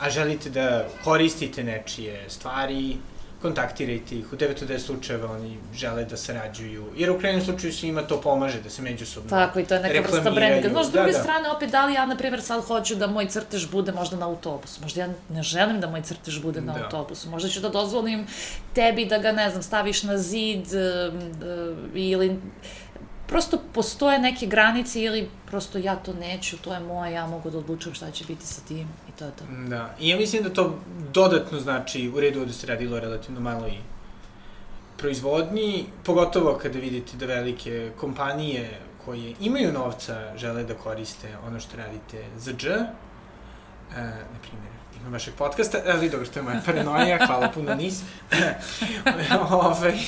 [0.00, 2.96] a želite da koristite nečije stvari,
[3.42, 4.32] kontaktirajte ih.
[4.32, 6.84] U 9 od 10 slučajeva oni žele da sarađuju.
[6.96, 10.00] Jer u krajnjem slučaju svima to pomaže da se međusobno Tako, i to je neka
[10.00, 10.68] vrsta brandinga.
[10.68, 11.22] No, s druge da, da.
[11.22, 14.26] strane, opet, da li ja, na primjer, sad hoću da moj crtež bude možda na
[14.26, 14.80] autobusu.
[14.82, 16.84] Možda ja ne želim da moj crtež bude na da.
[16.84, 17.30] autobusu.
[17.30, 18.26] Možda ću da dozvolim
[18.74, 21.18] tebi da ga, ne znam, staviš na zid uh,
[21.94, 22.38] ili
[23.28, 27.58] prosto postoje neke granice ili prosto ja to neću, to je moje, ja mogu da
[27.58, 29.44] odlučujem šta će biti sa tim i to je to.
[29.68, 30.78] Da, i ja mislim da to
[31.12, 33.78] dodatno znači u redu da se radilo relativno malo i
[34.96, 41.76] proizvodnji, pogotovo kada vidite da velike kompanije koje imaju novca žele da koriste ono što
[41.76, 42.80] radite za dž, e,
[44.32, 48.02] na primjer, ima vašeg podcasta, ali dobro, to je moja paranoja, hvala puno nis.
[49.14, 49.98] Ove, ovaj,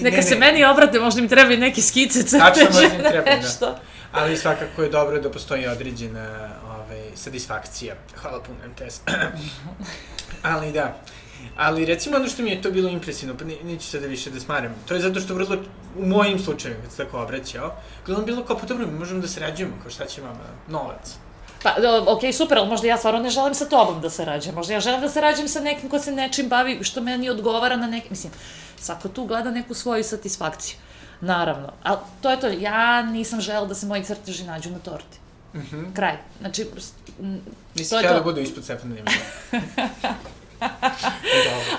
[0.00, 0.40] Neka ne, se ne.
[0.40, 2.44] meni obrate, možda mi treba i neke skice crteže.
[2.44, 3.30] Tačno, možda mi treba,
[3.60, 3.80] da.
[4.12, 7.94] Ali svakako je dobro da postoji određena ovaj, satisfakcija.
[8.16, 9.00] Hvala puno, MTS.
[10.52, 10.96] Ali da.
[11.56, 14.40] Ali recimo ono što mi je to bilo impresivno, pa ne, neću sada više da
[14.40, 15.56] smaram, to je zato što vrlo,
[15.98, 17.74] u mojim slučajima, kad se tako obraćao,
[18.06, 21.14] gledam bilo kao, pa dobro, mi možemo da sarađujemo, kao šta će vama, novac.
[21.62, 21.74] Pa,
[22.06, 24.54] ok, super, ali možda ja stvarno ne želim sa tobom da se rađam.
[24.54, 27.76] Možda ja želim da se rađam sa nekim ko se nečim bavi, što meni odgovara
[27.76, 28.32] na neki, mislim,
[28.84, 30.76] svako tu gleda neku svoju satisfakciju.
[31.20, 31.72] Naravno.
[31.82, 35.18] Ali to je to, ja nisam žela da se moji crteži nađu na torti.
[35.54, 35.94] Mm -hmm.
[35.94, 36.16] Kraj.
[36.40, 36.66] Znači,
[37.74, 38.94] Nisi htjela da budu ispod Stefana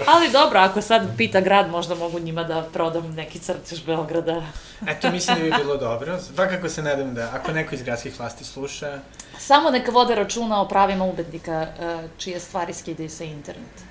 [0.08, 4.44] Ali dobro, ako sad pita grad, možda mogu njima da prodam neki crtež Beograda.
[4.88, 6.20] Eto, mislim da bi bilo dobro.
[6.20, 9.00] Svakako se nadam da, ako neko iz gradskih vlasti sluša...
[9.40, 13.84] Samo neka vode računa o pravima ubednika e, čije stvari skidaju sa interneta.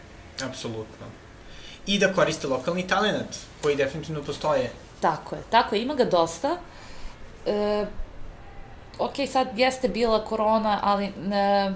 [0.44, 1.23] Apsolutno.
[1.86, 4.70] I da koriste lokalni talent, koji definitivno postoje.
[5.00, 6.56] Tako je, tako je, ima ga dosta.
[7.46, 7.86] E,
[8.98, 11.04] ok, sad jeste bila korona, ali...
[11.04, 11.72] E,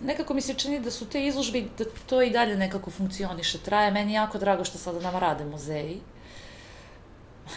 [0.00, 3.90] nekako mi se čini da su te izložbe, da to i dalje nekako funkcioniše, traje.
[3.90, 6.00] Meni jako drago što sada nama rade muzeji.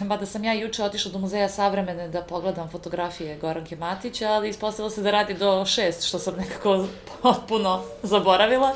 [0.00, 4.90] Mada sam ja juče otišla do muzeja savremene da pogledam fotografije Goranke Matića, ali ispostavilo
[4.90, 6.86] se da radi do šest, što sam nekako
[7.22, 8.74] potpuno zaboravila.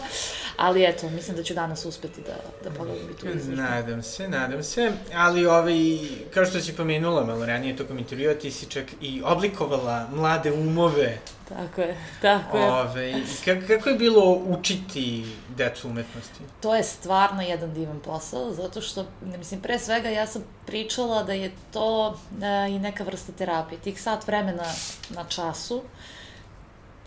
[0.58, 3.62] Ali eto, mislim da ću danas uspeti da, da pogledam i tu izložbu.
[3.62, 4.92] Nadam se, nadam se.
[5.14, 5.98] Ali ovaj,
[6.34, 11.18] kao što si pomenula malo ranije tokom intervjua, ti si čak i oblikovala mlade umove.
[11.48, 12.70] Tako je, tako je.
[12.70, 15.24] Ove, kako, kako je bilo učiti
[15.56, 16.40] decu umetnosti?
[16.60, 19.06] To je stvarno jedan divan posao, zato što,
[19.38, 23.80] mislim, pre svega ja sam pričala da je to da, i neka vrsta terapije.
[23.80, 24.64] Tih sat vremena
[25.10, 25.82] na času,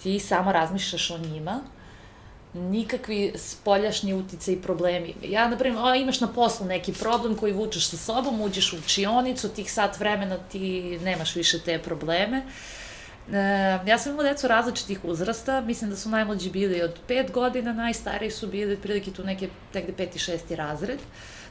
[0.03, 1.61] ti samo razmišljaš o njima,
[2.53, 5.15] nikakvi spoljašnji utice i problemi.
[5.23, 9.49] Ja, na primjer, imaš na poslu neki problem koji vučeš sa sobom, uđeš u učionicu,
[9.49, 12.41] tih sat vremena ti nemaš više te probleme.
[13.31, 17.73] E, ja sam imala decu različitih uzrasta, mislim da su najmlađi bili od 5 godina,
[17.73, 20.99] najstariji su bili otprilike tu neke, negde peti, šesti razred.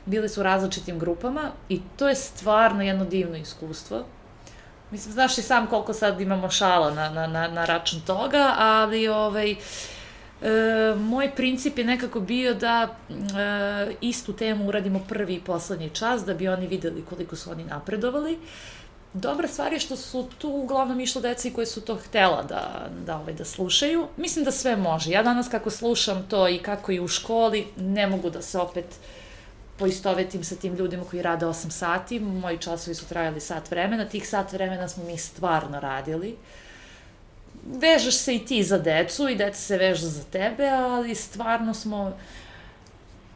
[0.06, 4.04] Bili su u različitim grupama i to je stvarno jedno divno iskustvo.
[4.90, 9.08] Mislim, znaš i sam koliko sad imamo šala na, na, na, na račun toga, ali
[9.08, 9.56] ovaj,
[10.42, 16.24] E, moj princip je nekako bio da e, istu temu uradimo prvi i poslednji čas,
[16.24, 18.38] da bi oni videli koliko su oni napredovali.
[19.12, 23.16] Dobra stvar je što su tu uglavnom išlo deci koje su to htela da, da,
[23.16, 24.06] ovaj, da slušaju.
[24.16, 25.10] Mislim da sve može.
[25.10, 28.86] Ja danas kako slušam to i kako i u školi, ne mogu da se opet
[29.78, 32.20] poistovetim sa tim ljudima koji rade 8 sati.
[32.20, 34.04] Moji časovi su trajali sat vremena.
[34.04, 36.32] Tih sat vremena smo mi stvarno radili.
[36.32, 36.69] Uh,
[37.66, 42.12] vežeš se i ti za decu i deca se vežu za tebe, ali stvarno smo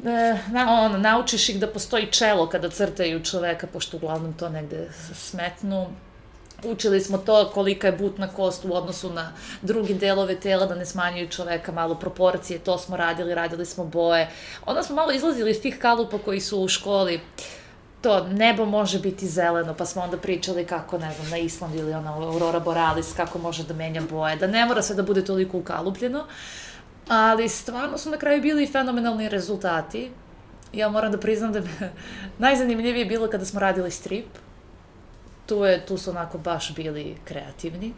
[0.05, 4.89] e, na, ono, naučiš ih da postoji čelo kada crtaju čoveka, pošto uglavnom to negde
[5.15, 5.87] smetnu.
[6.65, 9.33] Učili smo to kolika je butna kost u odnosu na
[9.63, 14.31] drugi delove tela, da ne smanjuju čoveka malo proporcije, to smo radili, radili smo boje.
[14.67, 17.15] Onda smo malo izlazili iz tih kalupa koji su u školi.
[17.15, 17.21] Uh,
[18.05, 21.95] to nebo može biti zeleno, pa smo onda pričali kako, ne znam, na Islandu ili
[21.95, 25.59] ona Aurora Borealis, kako može da menja boje, da ne mora sve da bude toliko
[25.59, 26.25] ukalupljeno,
[27.09, 30.11] ali stvarno su na kraju bili fenomenalni rezultati.
[30.73, 31.93] Ja moram da priznam da me
[32.45, 34.27] najzanimljivije bilo kada smo radili strip.
[35.47, 37.95] Tu, je, tu su onako baš bili kreativni.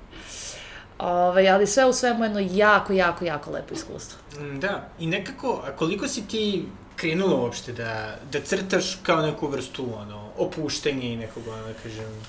[0.98, 4.18] Ove, ali sve u svemu jedno jako, jako, jako lepo iskustvo.
[4.58, 6.64] Da, i nekako, koliko si ti
[6.96, 12.22] krenula uopšte da, da crtaš kao neku vrstu, ono, opuštenja i nekog, ono, da kažem,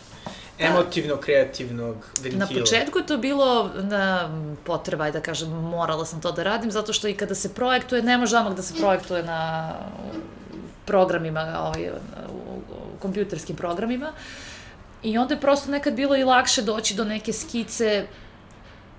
[0.60, 2.46] emotivnog, kreativnog ventila.
[2.46, 4.30] Na početku je to bilo na
[4.64, 8.18] potreba, da kažem, morala sam to da radim, zato što i kada se projektuje, ne
[8.18, 9.74] može odmah da se projektuje na
[10.86, 11.90] programima, ovaj,
[12.30, 14.12] u kompjuterskim programima.
[15.04, 18.08] I onda je prosto nekad bilo i lakše doći do neke skice,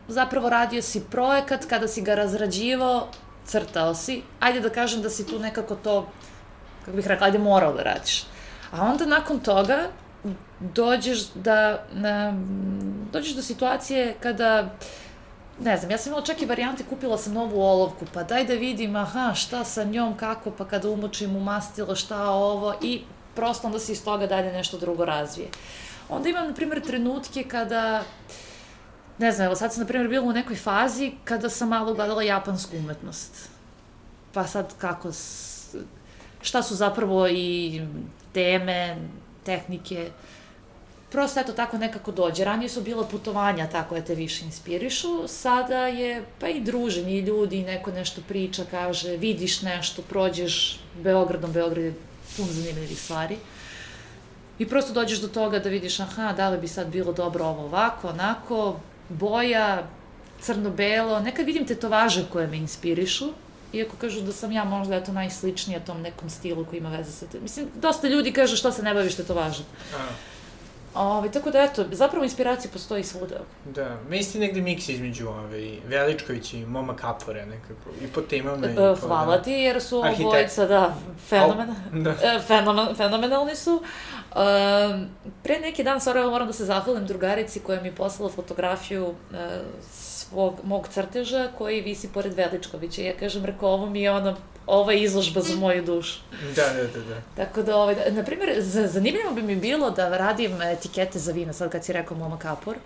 [0.08, 3.08] zapravo radio si projekat, kada si ga razrađivao,
[3.48, 6.08] crtao si, ajde da kažem da si tu nekako to,
[6.84, 8.24] kako bih rekla, ajde morao da radiš.
[8.72, 9.88] A onda nakon toga
[10.60, 12.34] dođeš da, na,
[13.12, 14.68] dođeš do situacije kada
[15.60, 18.54] ne znam, ja sam imala čak i varijante, kupila sam novu olovku, pa daj da
[18.54, 23.02] vidim, aha, šta sa njom, kako, pa kada umočim u mastilo, šta ovo, i
[23.34, 25.48] prosto onda se iz toga dalje nešto drugo razvije.
[26.08, 28.02] Onda imam, na primjer, trenutke kada,
[29.18, 32.22] ne znam, evo sad sam, na primjer, bila u nekoj fazi kada sam malo gledala
[32.22, 33.48] japansku umetnost.
[34.32, 35.10] Pa sad kako,
[36.42, 37.82] šta su zapravo i
[38.32, 38.96] teme,
[39.44, 40.10] tehnike,
[41.10, 42.44] prosto eto tako nekako dođe.
[42.44, 47.20] Ranije su bila putovanja tako da te više inspirišu, sada je pa i druženje i
[47.20, 51.94] ljudi, neko nešto priča, kaže, vidiš nešto, prođeš Beogradom, Beograd je
[52.36, 53.36] pun zanimljivih stvari.
[54.58, 57.64] I prosto dođeš do toga da vidiš, aha, da li bi sad bilo dobro ovo
[57.64, 59.88] ovako, onako, boja,
[60.40, 63.32] crno-belo, nekad vidim tetovaže koje me inspirišu,
[63.72, 67.26] iako kažu da sam ja možda eto najsličnija tom nekom stilu koji ima veze sa
[67.26, 67.40] te.
[67.40, 69.64] Mislim, dosta ljudi kaže što se ne baviš tetovažem.
[69.96, 70.06] A.
[70.98, 73.36] Ove, tako da, eto, zapravo inspiracija postoji svuda.
[73.64, 78.74] Da, ste negde miks između ove, Veličković i Moma Kapore nekako, i po temama i
[78.74, 78.94] po...
[79.06, 79.42] Hvala da.
[79.42, 80.94] ti, jer su obojica, da,
[81.28, 82.10] fenomen, da.
[82.10, 83.70] E, fenomen, fenomenalni su.
[83.72, 85.08] Um,
[85.42, 89.14] pre neki dan, stvarno moram da se zahvalim drugarici koja mi je poslala fotografiju uh,
[89.90, 93.02] svog, mog crteža koji visi pored Veličkovića.
[93.02, 94.36] Ja kažem, rekao, ovo mi je ono
[94.68, 96.20] ova izložba za moju dušu.
[96.56, 97.04] Da, da, da.
[97.08, 97.20] da.
[97.36, 101.70] Tako da, ovaj, na primjer, zanimljivo bi mi bilo da radim etikete za vina, sad
[101.70, 102.76] kad si rekao Moma Kapor.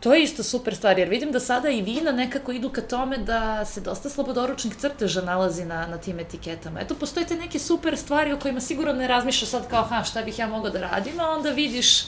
[0.00, 3.18] To je isto super stvar, jer vidim da sada i vina nekako idu ka tome
[3.18, 6.80] da se dosta slobodoručnih crteža nalazi na, na tim etiketama.
[6.80, 10.22] Eto, postoje te neke super stvari o kojima sigurno ne razmišljaš sad kao, ha, šta
[10.22, 12.02] bih ja mogao da radim, a onda vidiš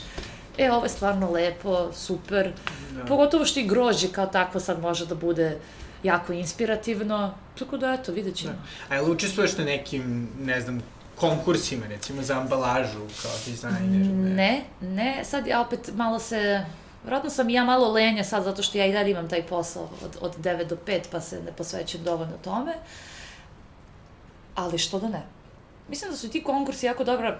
[0.58, 2.52] e, ovo je stvarno lepo, super.
[2.90, 3.04] Da.
[3.04, 5.58] Pogotovo što i grožđe kao takvo sad može da bude
[6.06, 7.34] jako inspirativno.
[7.58, 8.52] Tako da, eto, vidjet ćemo.
[8.52, 8.94] Da.
[8.94, 10.82] A jel učestvuješ na nekim, ne znam,
[11.14, 13.82] konkursima, recimo, za ambalažu kao dizajner?
[13.82, 15.24] Ne, ne, ne.
[15.24, 16.64] sad ja opet malo se...
[17.04, 19.88] Vratno sam i ja malo lenja sad, zato što ja i dalje imam taj posao
[20.04, 22.74] od, od 9 do 5, pa se ne posvećujem dovoljno tome.
[24.54, 25.22] Ali što da ne?
[25.88, 27.38] Mislim da su ti konkursi jako dobra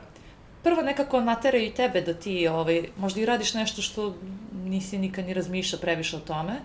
[0.66, 4.14] prvo nekako nateraju i tebe da ti ovaj, možda i radiš nešto što
[4.52, 6.61] nisi nikad ni razmišljao previše o tome.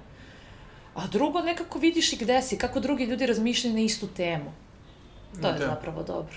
[0.96, 4.52] A drugo, nekako vidiš i gde si, kako drugi ljudi razmišljaju na istu temu.
[5.42, 5.66] To je da.
[5.68, 6.36] zapravo dobro.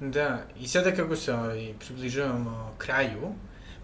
[0.00, 3.32] Da, i sada kako se ovaj, približavamo kraju,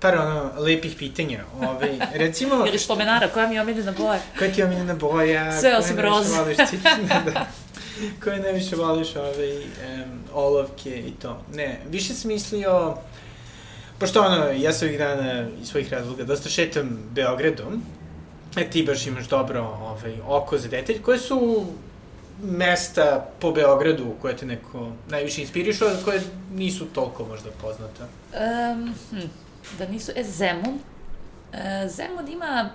[0.01, 1.45] par ono lepih pitanja.
[1.61, 2.67] Ovaj, recimo...
[2.67, 4.21] Ili spomenara, koja mi je omiljena boja?
[4.38, 5.61] Koja ti je omiljena boja?
[5.61, 6.37] Sve osim roze.
[7.35, 7.47] da.
[8.25, 11.43] Koje najviše voliš ove um, olovke i to.
[11.55, 12.97] Ne, više sam mislio,
[13.99, 17.83] pošto ono, ja sam ovih dana iz svojih razloga dosta šetam Beogradom,
[18.57, 21.67] e, ti baš imaš dobro ovaj, oko za detalj, koje su
[22.43, 26.21] mesta po Beogradu koje te neko najviše inspirišu, a koje
[26.55, 28.07] nisu toliko možda poznata?
[28.73, 29.27] Um, hm,
[29.79, 30.79] da nisu, e, Zemun.
[31.53, 32.71] E, Zemun ima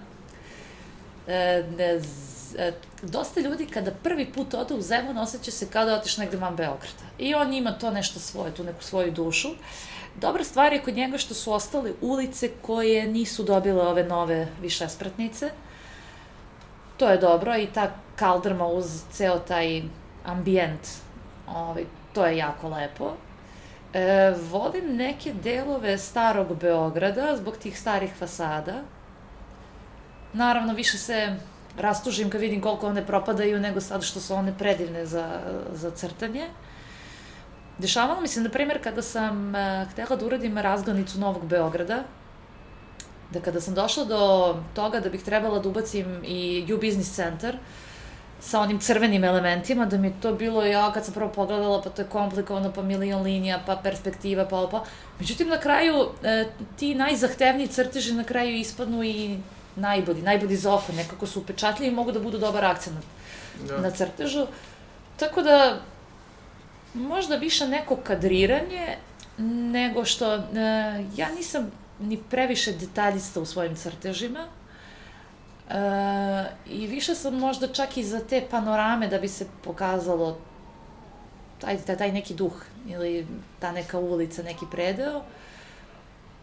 [1.27, 1.99] e, ne,
[2.57, 6.37] E, dosta ljudi kada prvi put ode u Zemun osjeća se kao da otiš negde
[6.37, 7.03] van Beograda.
[7.17, 9.49] I on ima to nešto svoje, tu neku svoju dušu.
[10.15, 15.49] Dobra stvar je kod njega što su ostale ulice koje nisu dobile ove nove višespratnice.
[16.97, 19.81] To je dobro i ta kaldrma uz ceo taj
[20.25, 20.87] ambijent,
[21.47, 23.13] ovaj, to je jako lepo.
[23.93, 28.81] E, volim neke delove starog Beograda zbog tih starih fasada.
[30.33, 31.35] Naravno, više se
[31.77, 35.39] rastužim kad vidim koliko one propadaju, nego sad što su one predivne za,
[35.71, 36.47] za crtanje.
[37.77, 42.03] Dešavalo mi se, na primjer, kada sam uh, htela da uradim razglednicu Novog Beograda,
[43.33, 47.57] da kada sam došla do toga da bih trebala da ubacim i U Business Center
[48.39, 52.01] sa onim crvenim elementima, da mi to bilo, ja kad sam prvo pogledala, pa to
[52.01, 54.83] je komplikovano, pa milion linija, pa perspektiva, pa pa.
[55.19, 56.45] Međutim, na kraju, e,
[56.75, 59.37] ti najzahtevniji crteži na kraju ispadnu i
[59.75, 62.97] najbolji, najbolji zofar, nekako su upečatljivi i mogu da budu dobar akcent
[63.67, 63.81] da.
[63.81, 64.47] na crtežu.
[65.17, 65.79] Tako da,
[66.93, 68.97] možda više neko kadriranje,
[69.71, 70.39] nego što, e,
[71.15, 74.47] ja nisam ni previše detaljista u svojim crtežima,
[75.69, 80.37] E, I više sam možda čak i za te panorame da bi se pokazalo
[81.61, 82.53] taj, taj, taj neki duh
[82.87, 83.27] ili
[83.59, 85.23] ta neka ulica, neki predeo.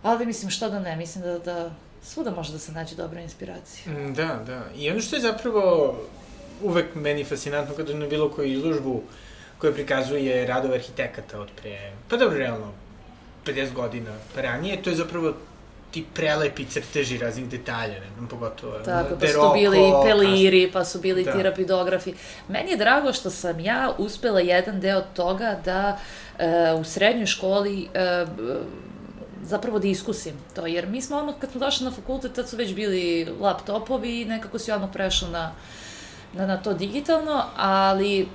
[0.03, 1.71] Ali mislim, što da ne, mislim da, da
[2.03, 3.93] svuda može da se nađe dobra inspiracija.
[3.93, 4.63] Mm, da, da.
[4.77, 5.97] I ono što je zapravo
[6.63, 9.03] uvek meni fascinantno kada na bilo koju izložbu
[9.59, 12.73] koja prikazuje radove arhitekata od pre, pa dobro, realno,
[13.47, 15.33] 50 godina ranije, to je zapravo
[15.95, 20.85] ti prelepi crteži raznih detalja, ne znam, pogotovo Tako, pa su bili i peliri, pa
[20.85, 21.33] su bili da.
[21.33, 22.15] ti rapidografi.
[22.49, 25.99] Meni je drago što sam ja uspela jedan deo toga da
[26.39, 28.27] e, u srednjoj školi e,
[29.43, 32.57] zapravo da iskusim to, jer mi smo ono, kad smo došli na fakultet, tad su
[32.57, 35.53] već bili laptopovi i nekako si odmah prešao na,
[36.33, 38.29] na, na to digitalno, ali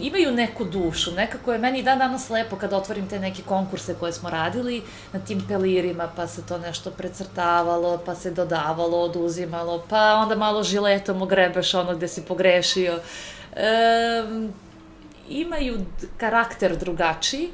[0.00, 4.12] imaju neku dušu, nekako je meni dan danas lepo kada otvorim te neke konkurse koje
[4.12, 10.14] smo radili na tim pelirima, pa se to nešto precrtavalo, pa se dodavalo, oduzimalo, pa
[10.14, 13.00] onda malo žiletom ogrebeš ono gde si pogrešio.
[13.56, 14.22] E,
[15.28, 17.50] imaju karakter drugačiji,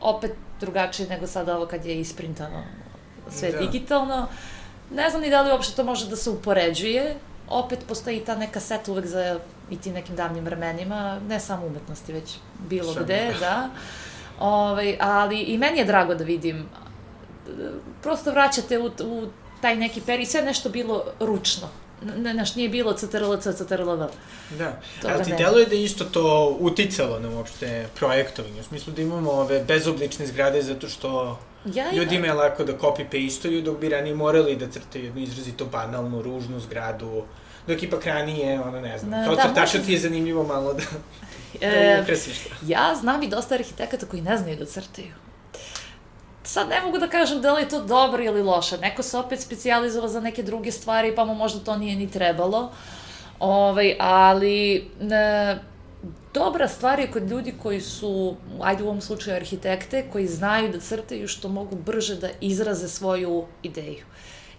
[0.00, 2.62] opet drugačiji nego sada ovo kad je isprintano
[3.30, 3.58] sve da.
[3.58, 4.28] digitalno.
[4.90, 7.16] Ne znam ni da li uopšte to može da se upoređuje,
[7.48, 9.38] opet postoji ta neka set uvek za
[9.70, 12.34] i ti nekim davnim vremenima, ne samo umetnosti, već
[12.68, 13.04] bilo Sam.
[13.04, 13.70] gde, da.
[14.40, 16.68] Ove, ovaj, ali i meni je drago da vidim,
[18.02, 19.26] prosto vraćate u, u
[19.60, 21.68] taj neki period, sve nešto bilo ručno.
[22.02, 24.08] Ne, naš, nije bilo CTRL-C, CTRL-V.
[24.58, 25.36] Da, Toga ali ti ne.
[25.36, 30.26] deluje da je isto to uticalo na uopšte projektovanje, u smislu da imamo ove bezoblične
[30.26, 35.04] zgrade zato što ja, ljudima je lako da copy-pasteuju, dok bi ranije morali da crtaju
[35.04, 37.24] jednu izrazito banalnu, ružnu zgradu,
[37.66, 39.86] dok ipak ranije, ono ne znam, kao da, crtača može...
[39.86, 40.82] ti je zanimljivo malo da,
[41.60, 42.50] da e, ukrasiš to.
[42.66, 45.12] Ja znam i dosta arhitekata koji ne znaju da crtaju.
[46.46, 48.78] Sad ne mogu da kažem da li je to dobro ili loše.
[48.78, 52.72] Neko se opet specializovao za neke druge stvari, pa mu možda to nije ni trebalo.
[53.38, 55.58] Ovaj, ali ne,
[56.34, 60.80] dobra stvar je kod ljudi koji su, ajde u ovom slučaju arhitekte, koji znaju da
[60.80, 64.04] crtaju što mogu brže da izraze svoju ideju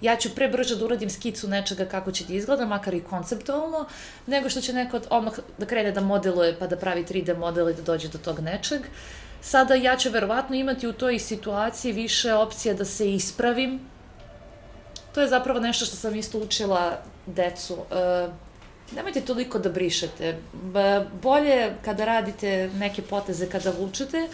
[0.02, 3.86] ja ću pre brže da uradim skicu nečega kako će da izgleda, makar i konceptualno,
[4.28, 7.74] nego što će neko odmah da krene da modeluje pa da pravi 3D model i
[7.74, 8.82] da dođe do tog nečeg.
[9.42, 13.80] Sada ja ću verovatno imati u toj situaciji više opcija da se ispravim.
[15.14, 17.78] To je zapravo nešto što sam isto učila decu.
[17.92, 18.28] E,
[18.96, 20.38] nemojte toliko da brišete.
[21.22, 24.28] Bolje kada radite neke poteze kada vučete,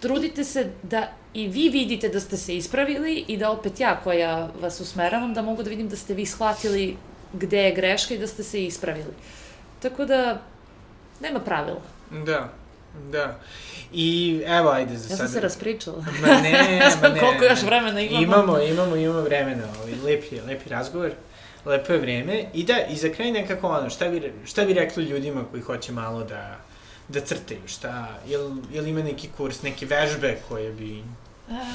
[0.00, 4.48] trudite se da i vi vidite da ste se ispravili i da opet ja koja
[4.60, 6.96] vas usmeravam da mogu da vidim da ste vi shvatili
[7.32, 9.14] gde je greška i da ste se ispravili.
[9.82, 10.40] Tako da,
[11.20, 11.80] nema pravila.
[12.26, 12.48] Da,
[13.10, 13.38] da.
[13.92, 15.10] I evo, ajde za sad.
[15.10, 16.04] Ja sam se raspričala.
[16.20, 17.20] Ma ne, ma ne.
[17.20, 18.22] Koliko još vremena imamo?
[18.22, 19.64] Imamo, imamo, imamo vremena.
[19.80, 21.10] Ovaj, lepi, lepi razgovor.
[21.64, 22.44] Lepo je vreme.
[22.54, 25.92] I da, i za kraj nekako ono, šta bi, šta bi rekli ljudima koji hoće
[25.92, 26.58] malo da
[27.12, 31.04] da crtaju, šta, jel, jel ima neki kurs, neke vežbe koje bi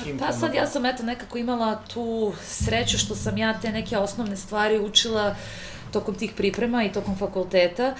[0.05, 3.97] im Pa sad ja sam eto nekako imala tu sreću što sam ja te neke
[3.97, 5.35] osnovne stvari učila
[5.95, 7.93] tokom tih priprema i tokom fakulteta.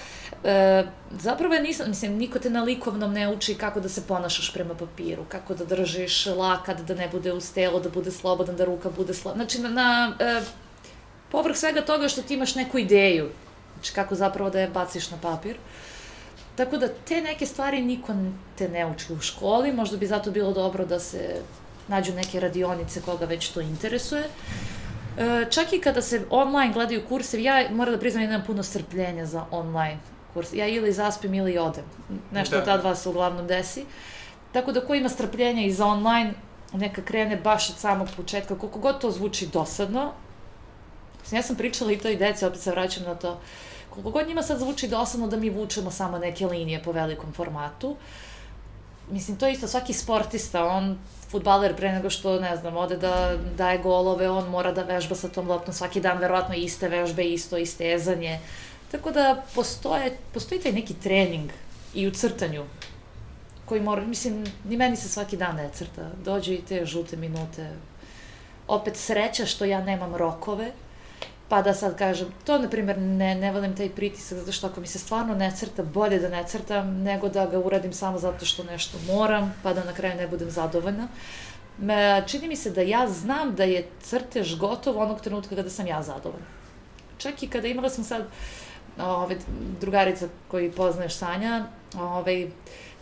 [0.44, 4.52] E, zapravo ja nisam, mislim, niko te na likovnom ne uči kako da se ponašaš
[4.52, 8.68] prema papiru, kako da držiš lakat, da ne bude uz telo, da bude slobodan, da
[8.68, 9.46] ruka bude slobodan.
[9.46, 10.40] Znači, na, na e,
[11.32, 13.30] povrh svega toga što ti imaš neku ideju,
[13.74, 15.56] znači kako zapravo da je baciš na papir.
[16.56, 18.14] Tako da te neke stvari niko
[18.58, 21.40] te ne uči u školi, možda bi zato bilo dobro da se
[21.88, 24.22] nađu neke radionice koga već to interesuje.
[24.22, 24.75] E,
[25.50, 29.44] čak i kada se online gledaju kursevi, ja moram da priznam, nemam puno strpljenja za
[29.50, 29.98] online
[30.34, 30.52] kurs.
[30.52, 31.84] Ja ili zaspim ili odem.
[32.32, 32.64] Nešto da.
[32.64, 33.84] ta dva se uglavnom desi.
[34.52, 36.32] Tako da ko ima strpljenja i za online,
[36.72, 40.12] neka krene baš od samog početka, koliko god to zvuči dosadno.
[41.32, 43.40] Ja sam pričala i to i deci, opet se vraćam na to.
[43.90, 47.96] Koliko god njima sad zvuči dosadno da mi vučemo samo neke linije po velikom formatu,
[49.10, 50.98] mislim, to je isto, svaki sportista, on,
[51.30, 55.28] futbaler pre nego što, ne znam, ode da daje golove, on mora da vežba sa
[55.28, 58.40] tom loptom svaki dan, verovatno iste vežbe, isto istezanje.
[58.90, 61.50] Tako da postoje, postoji taj neki trening
[61.94, 62.64] i u crtanju
[63.64, 66.10] koji mora, mislim, ni meni se svaki dan ne crta.
[66.24, 67.70] Dođe i te žute minute.
[68.68, 70.72] Opet sreća što ja nemam rokove,
[71.48, 74.80] Pa da sad kažem, to na primjer ne, ne volim taj pritisak zato što ako
[74.80, 78.44] mi se stvarno ne crta, bolje da ne crtam nego da ga uradim samo zato
[78.44, 81.08] što nešto moram, pa da na kraju ne budem zadovoljna.
[81.78, 85.86] Me, čini mi se da ja znam da je crtež gotov onog trenutka kada sam
[85.86, 86.46] ja zadovoljna.
[87.18, 88.26] Čak i kada imala sam sad
[88.98, 89.36] ove,
[89.80, 91.64] drugarica koji poznaješ Sanja,
[91.98, 92.48] ove,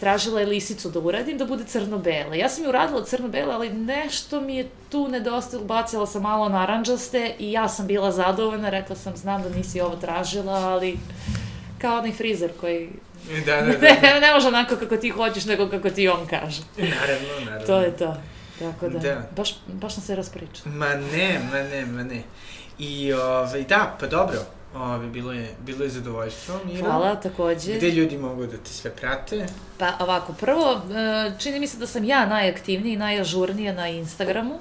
[0.01, 2.35] tražila je lisicu da uradim, da bude crno-bela.
[2.35, 7.35] Ja sam ju uradila crno-bela, ali nešto mi je tu nedostalo, bacila sam malo naranđaste
[7.39, 10.99] i ja sam bila zadovoljna, rekla sam, znam da nisi ovo tražila, ali
[11.79, 12.89] kao onaj frizer koji
[13.47, 13.89] Da, da, da.
[14.03, 16.63] ne, ne može onako kako ti hoćeš, nego kako ti on kaže.
[16.77, 17.67] Naravno, naravno.
[17.67, 18.17] To je to.
[18.59, 19.23] Tako da, Da.
[19.37, 20.75] baš, baš sam se raspričala.
[20.75, 22.23] Ma ne, ma ne, ma ne.
[22.79, 24.39] I, ovaj, da, pa dobro.
[24.75, 26.87] Ove, bilo je, bilo je zadovoljstvo, Mira.
[26.87, 27.77] Hvala, takođe.
[27.77, 29.47] Gde ljudi mogu da te sve prate?
[29.79, 34.59] Pa ovako, prvo, e, čini mi se da sam ja najaktivnija i najažurnija na Instagramu.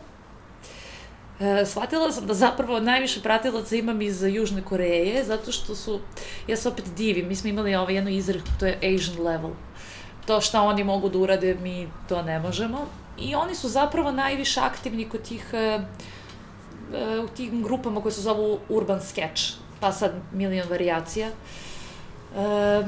[1.39, 5.99] E, shvatila sam da zapravo najviše pratilaca imam iz Južne Koreje, zato što su,
[6.47, 9.51] ja se opet divim, mi smo imali ovaj jednu izreku, to je Asian level.
[10.25, 12.87] To šta oni mogu da urade, mi to ne možemo.
[13.19, 15.79] I oni su zapravo najviše aktivni kod tih, e,
[17.23, 21.27] u tim grupama koje se zovu Urban Sketch, pa sad milion varijacija.
[21.27, 22.83] E,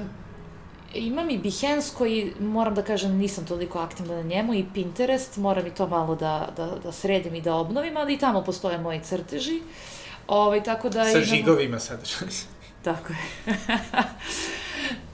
[0.94, 5.68] imam i Behance koji, moram da kažem, nisam toliko aktivna na njemu i Pinterest, moram
[5.68, 9.00] i to malo da, da, da sredim i da obnovim, ali i tamo postoje moji
[9.00, 9.62] crteži.
[10.28, 11.98] Ovaj, tako da Sa imamo- žigovima se.
[12.84, 13.56] Tako je.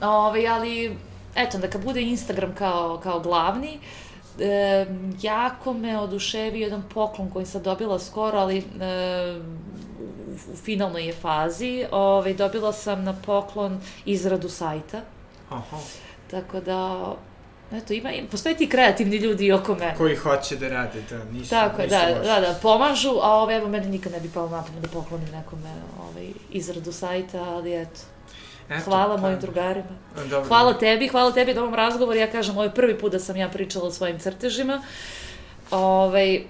[0.00, 0.96] Ove, ali,
[1.34, 3.78] eto, da kad bude Instagram kao, kao glavni,
[4.40, 4.86] e,
[5.22, 8.64] jako me oduševio jedan poklon koji sam dobila skoro, ali e,
[10.02, 11.84] u, u finalnoj je fazi.
[11.90, 15.00] Ove, dobila sam na poklon izradu sajta,
[15.50, 15.76] Aha.
[16.30, 17.12] tako da,
[17.72, 19.94] eto, ima, ima, postoje ti kreativni ljudi oko mene.
[19.96, 22.28] Koji hoće da rade, da, nisu, Tako nisu da, loši.
[22.28, 25.28] da, da, pomažu, a ove, evo, meni nikad ne bi palo na pamet da poklonim
[25.32, 25.72] nekome
[26.10, 28.00] ovaj, izradu sajta, ali eto,
[28.70, 29.96] Eto, hvala pa, mojim drugarima.
[30.16, 30.48] Dobro.
[30.48, 33.36] Hvala tebi, hvala tebi na ovom razgovoru, ja kažem, ovo je prvi put da sam
[33.36, 34.82] ja pričala o svojim crtežima.
[35.70, 36.40] Ovaj,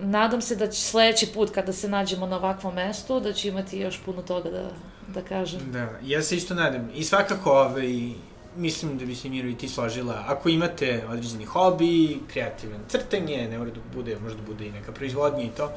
[0.00, 3.78] nadam se da će sledeći put kada se nađemo na ovakvom mestu, da će imati
[3.78, 4.70] još puno toga da,
[5.14, 5.60] da kažem.
[5.72, 6.90] Da, ja se isto nadam.
[6.94, 8.10] I svakako, ovaj,
[8.56, 10.24] mislim da bi se Miro i ti složila.
[10.28, 15.42] Ako imate određeni hobi, kreativan crtanje, ne mora da bude, možda bude i neka proizvodnja
[15.42, 15.72] i to,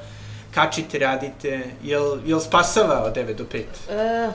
[0.53, 3.63] kačite, radite, jel, jel spasava od 9 do 5?
[3.89, 4.31] E,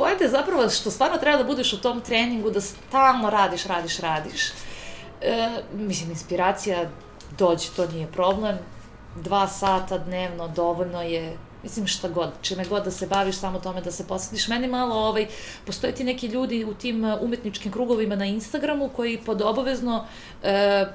[0.00, 3.98] Pojete je zapravo što stvarno treba da budeš u tom treningu, da stalno radiš, radiš,
[3.98, 4.46] radiš.
[5.20, 6.90] E, mislim, inspiracija
[7.38, 8.58] dođe, to nije problem.
[9.16, 13.80] Dva sata dnevno dovoljno je, mislim šta god, čime god da se baviš, samo tome
[13.80, 14.48] da se posvetiš.
[14.48, 15.26] Meni malo, ovaj,
[15.66, 20.04] postoje ti neki ljudi u tim uh, umetničkim krugovima na Instagramu koji pod obavezno
[20.42, 20.86] e,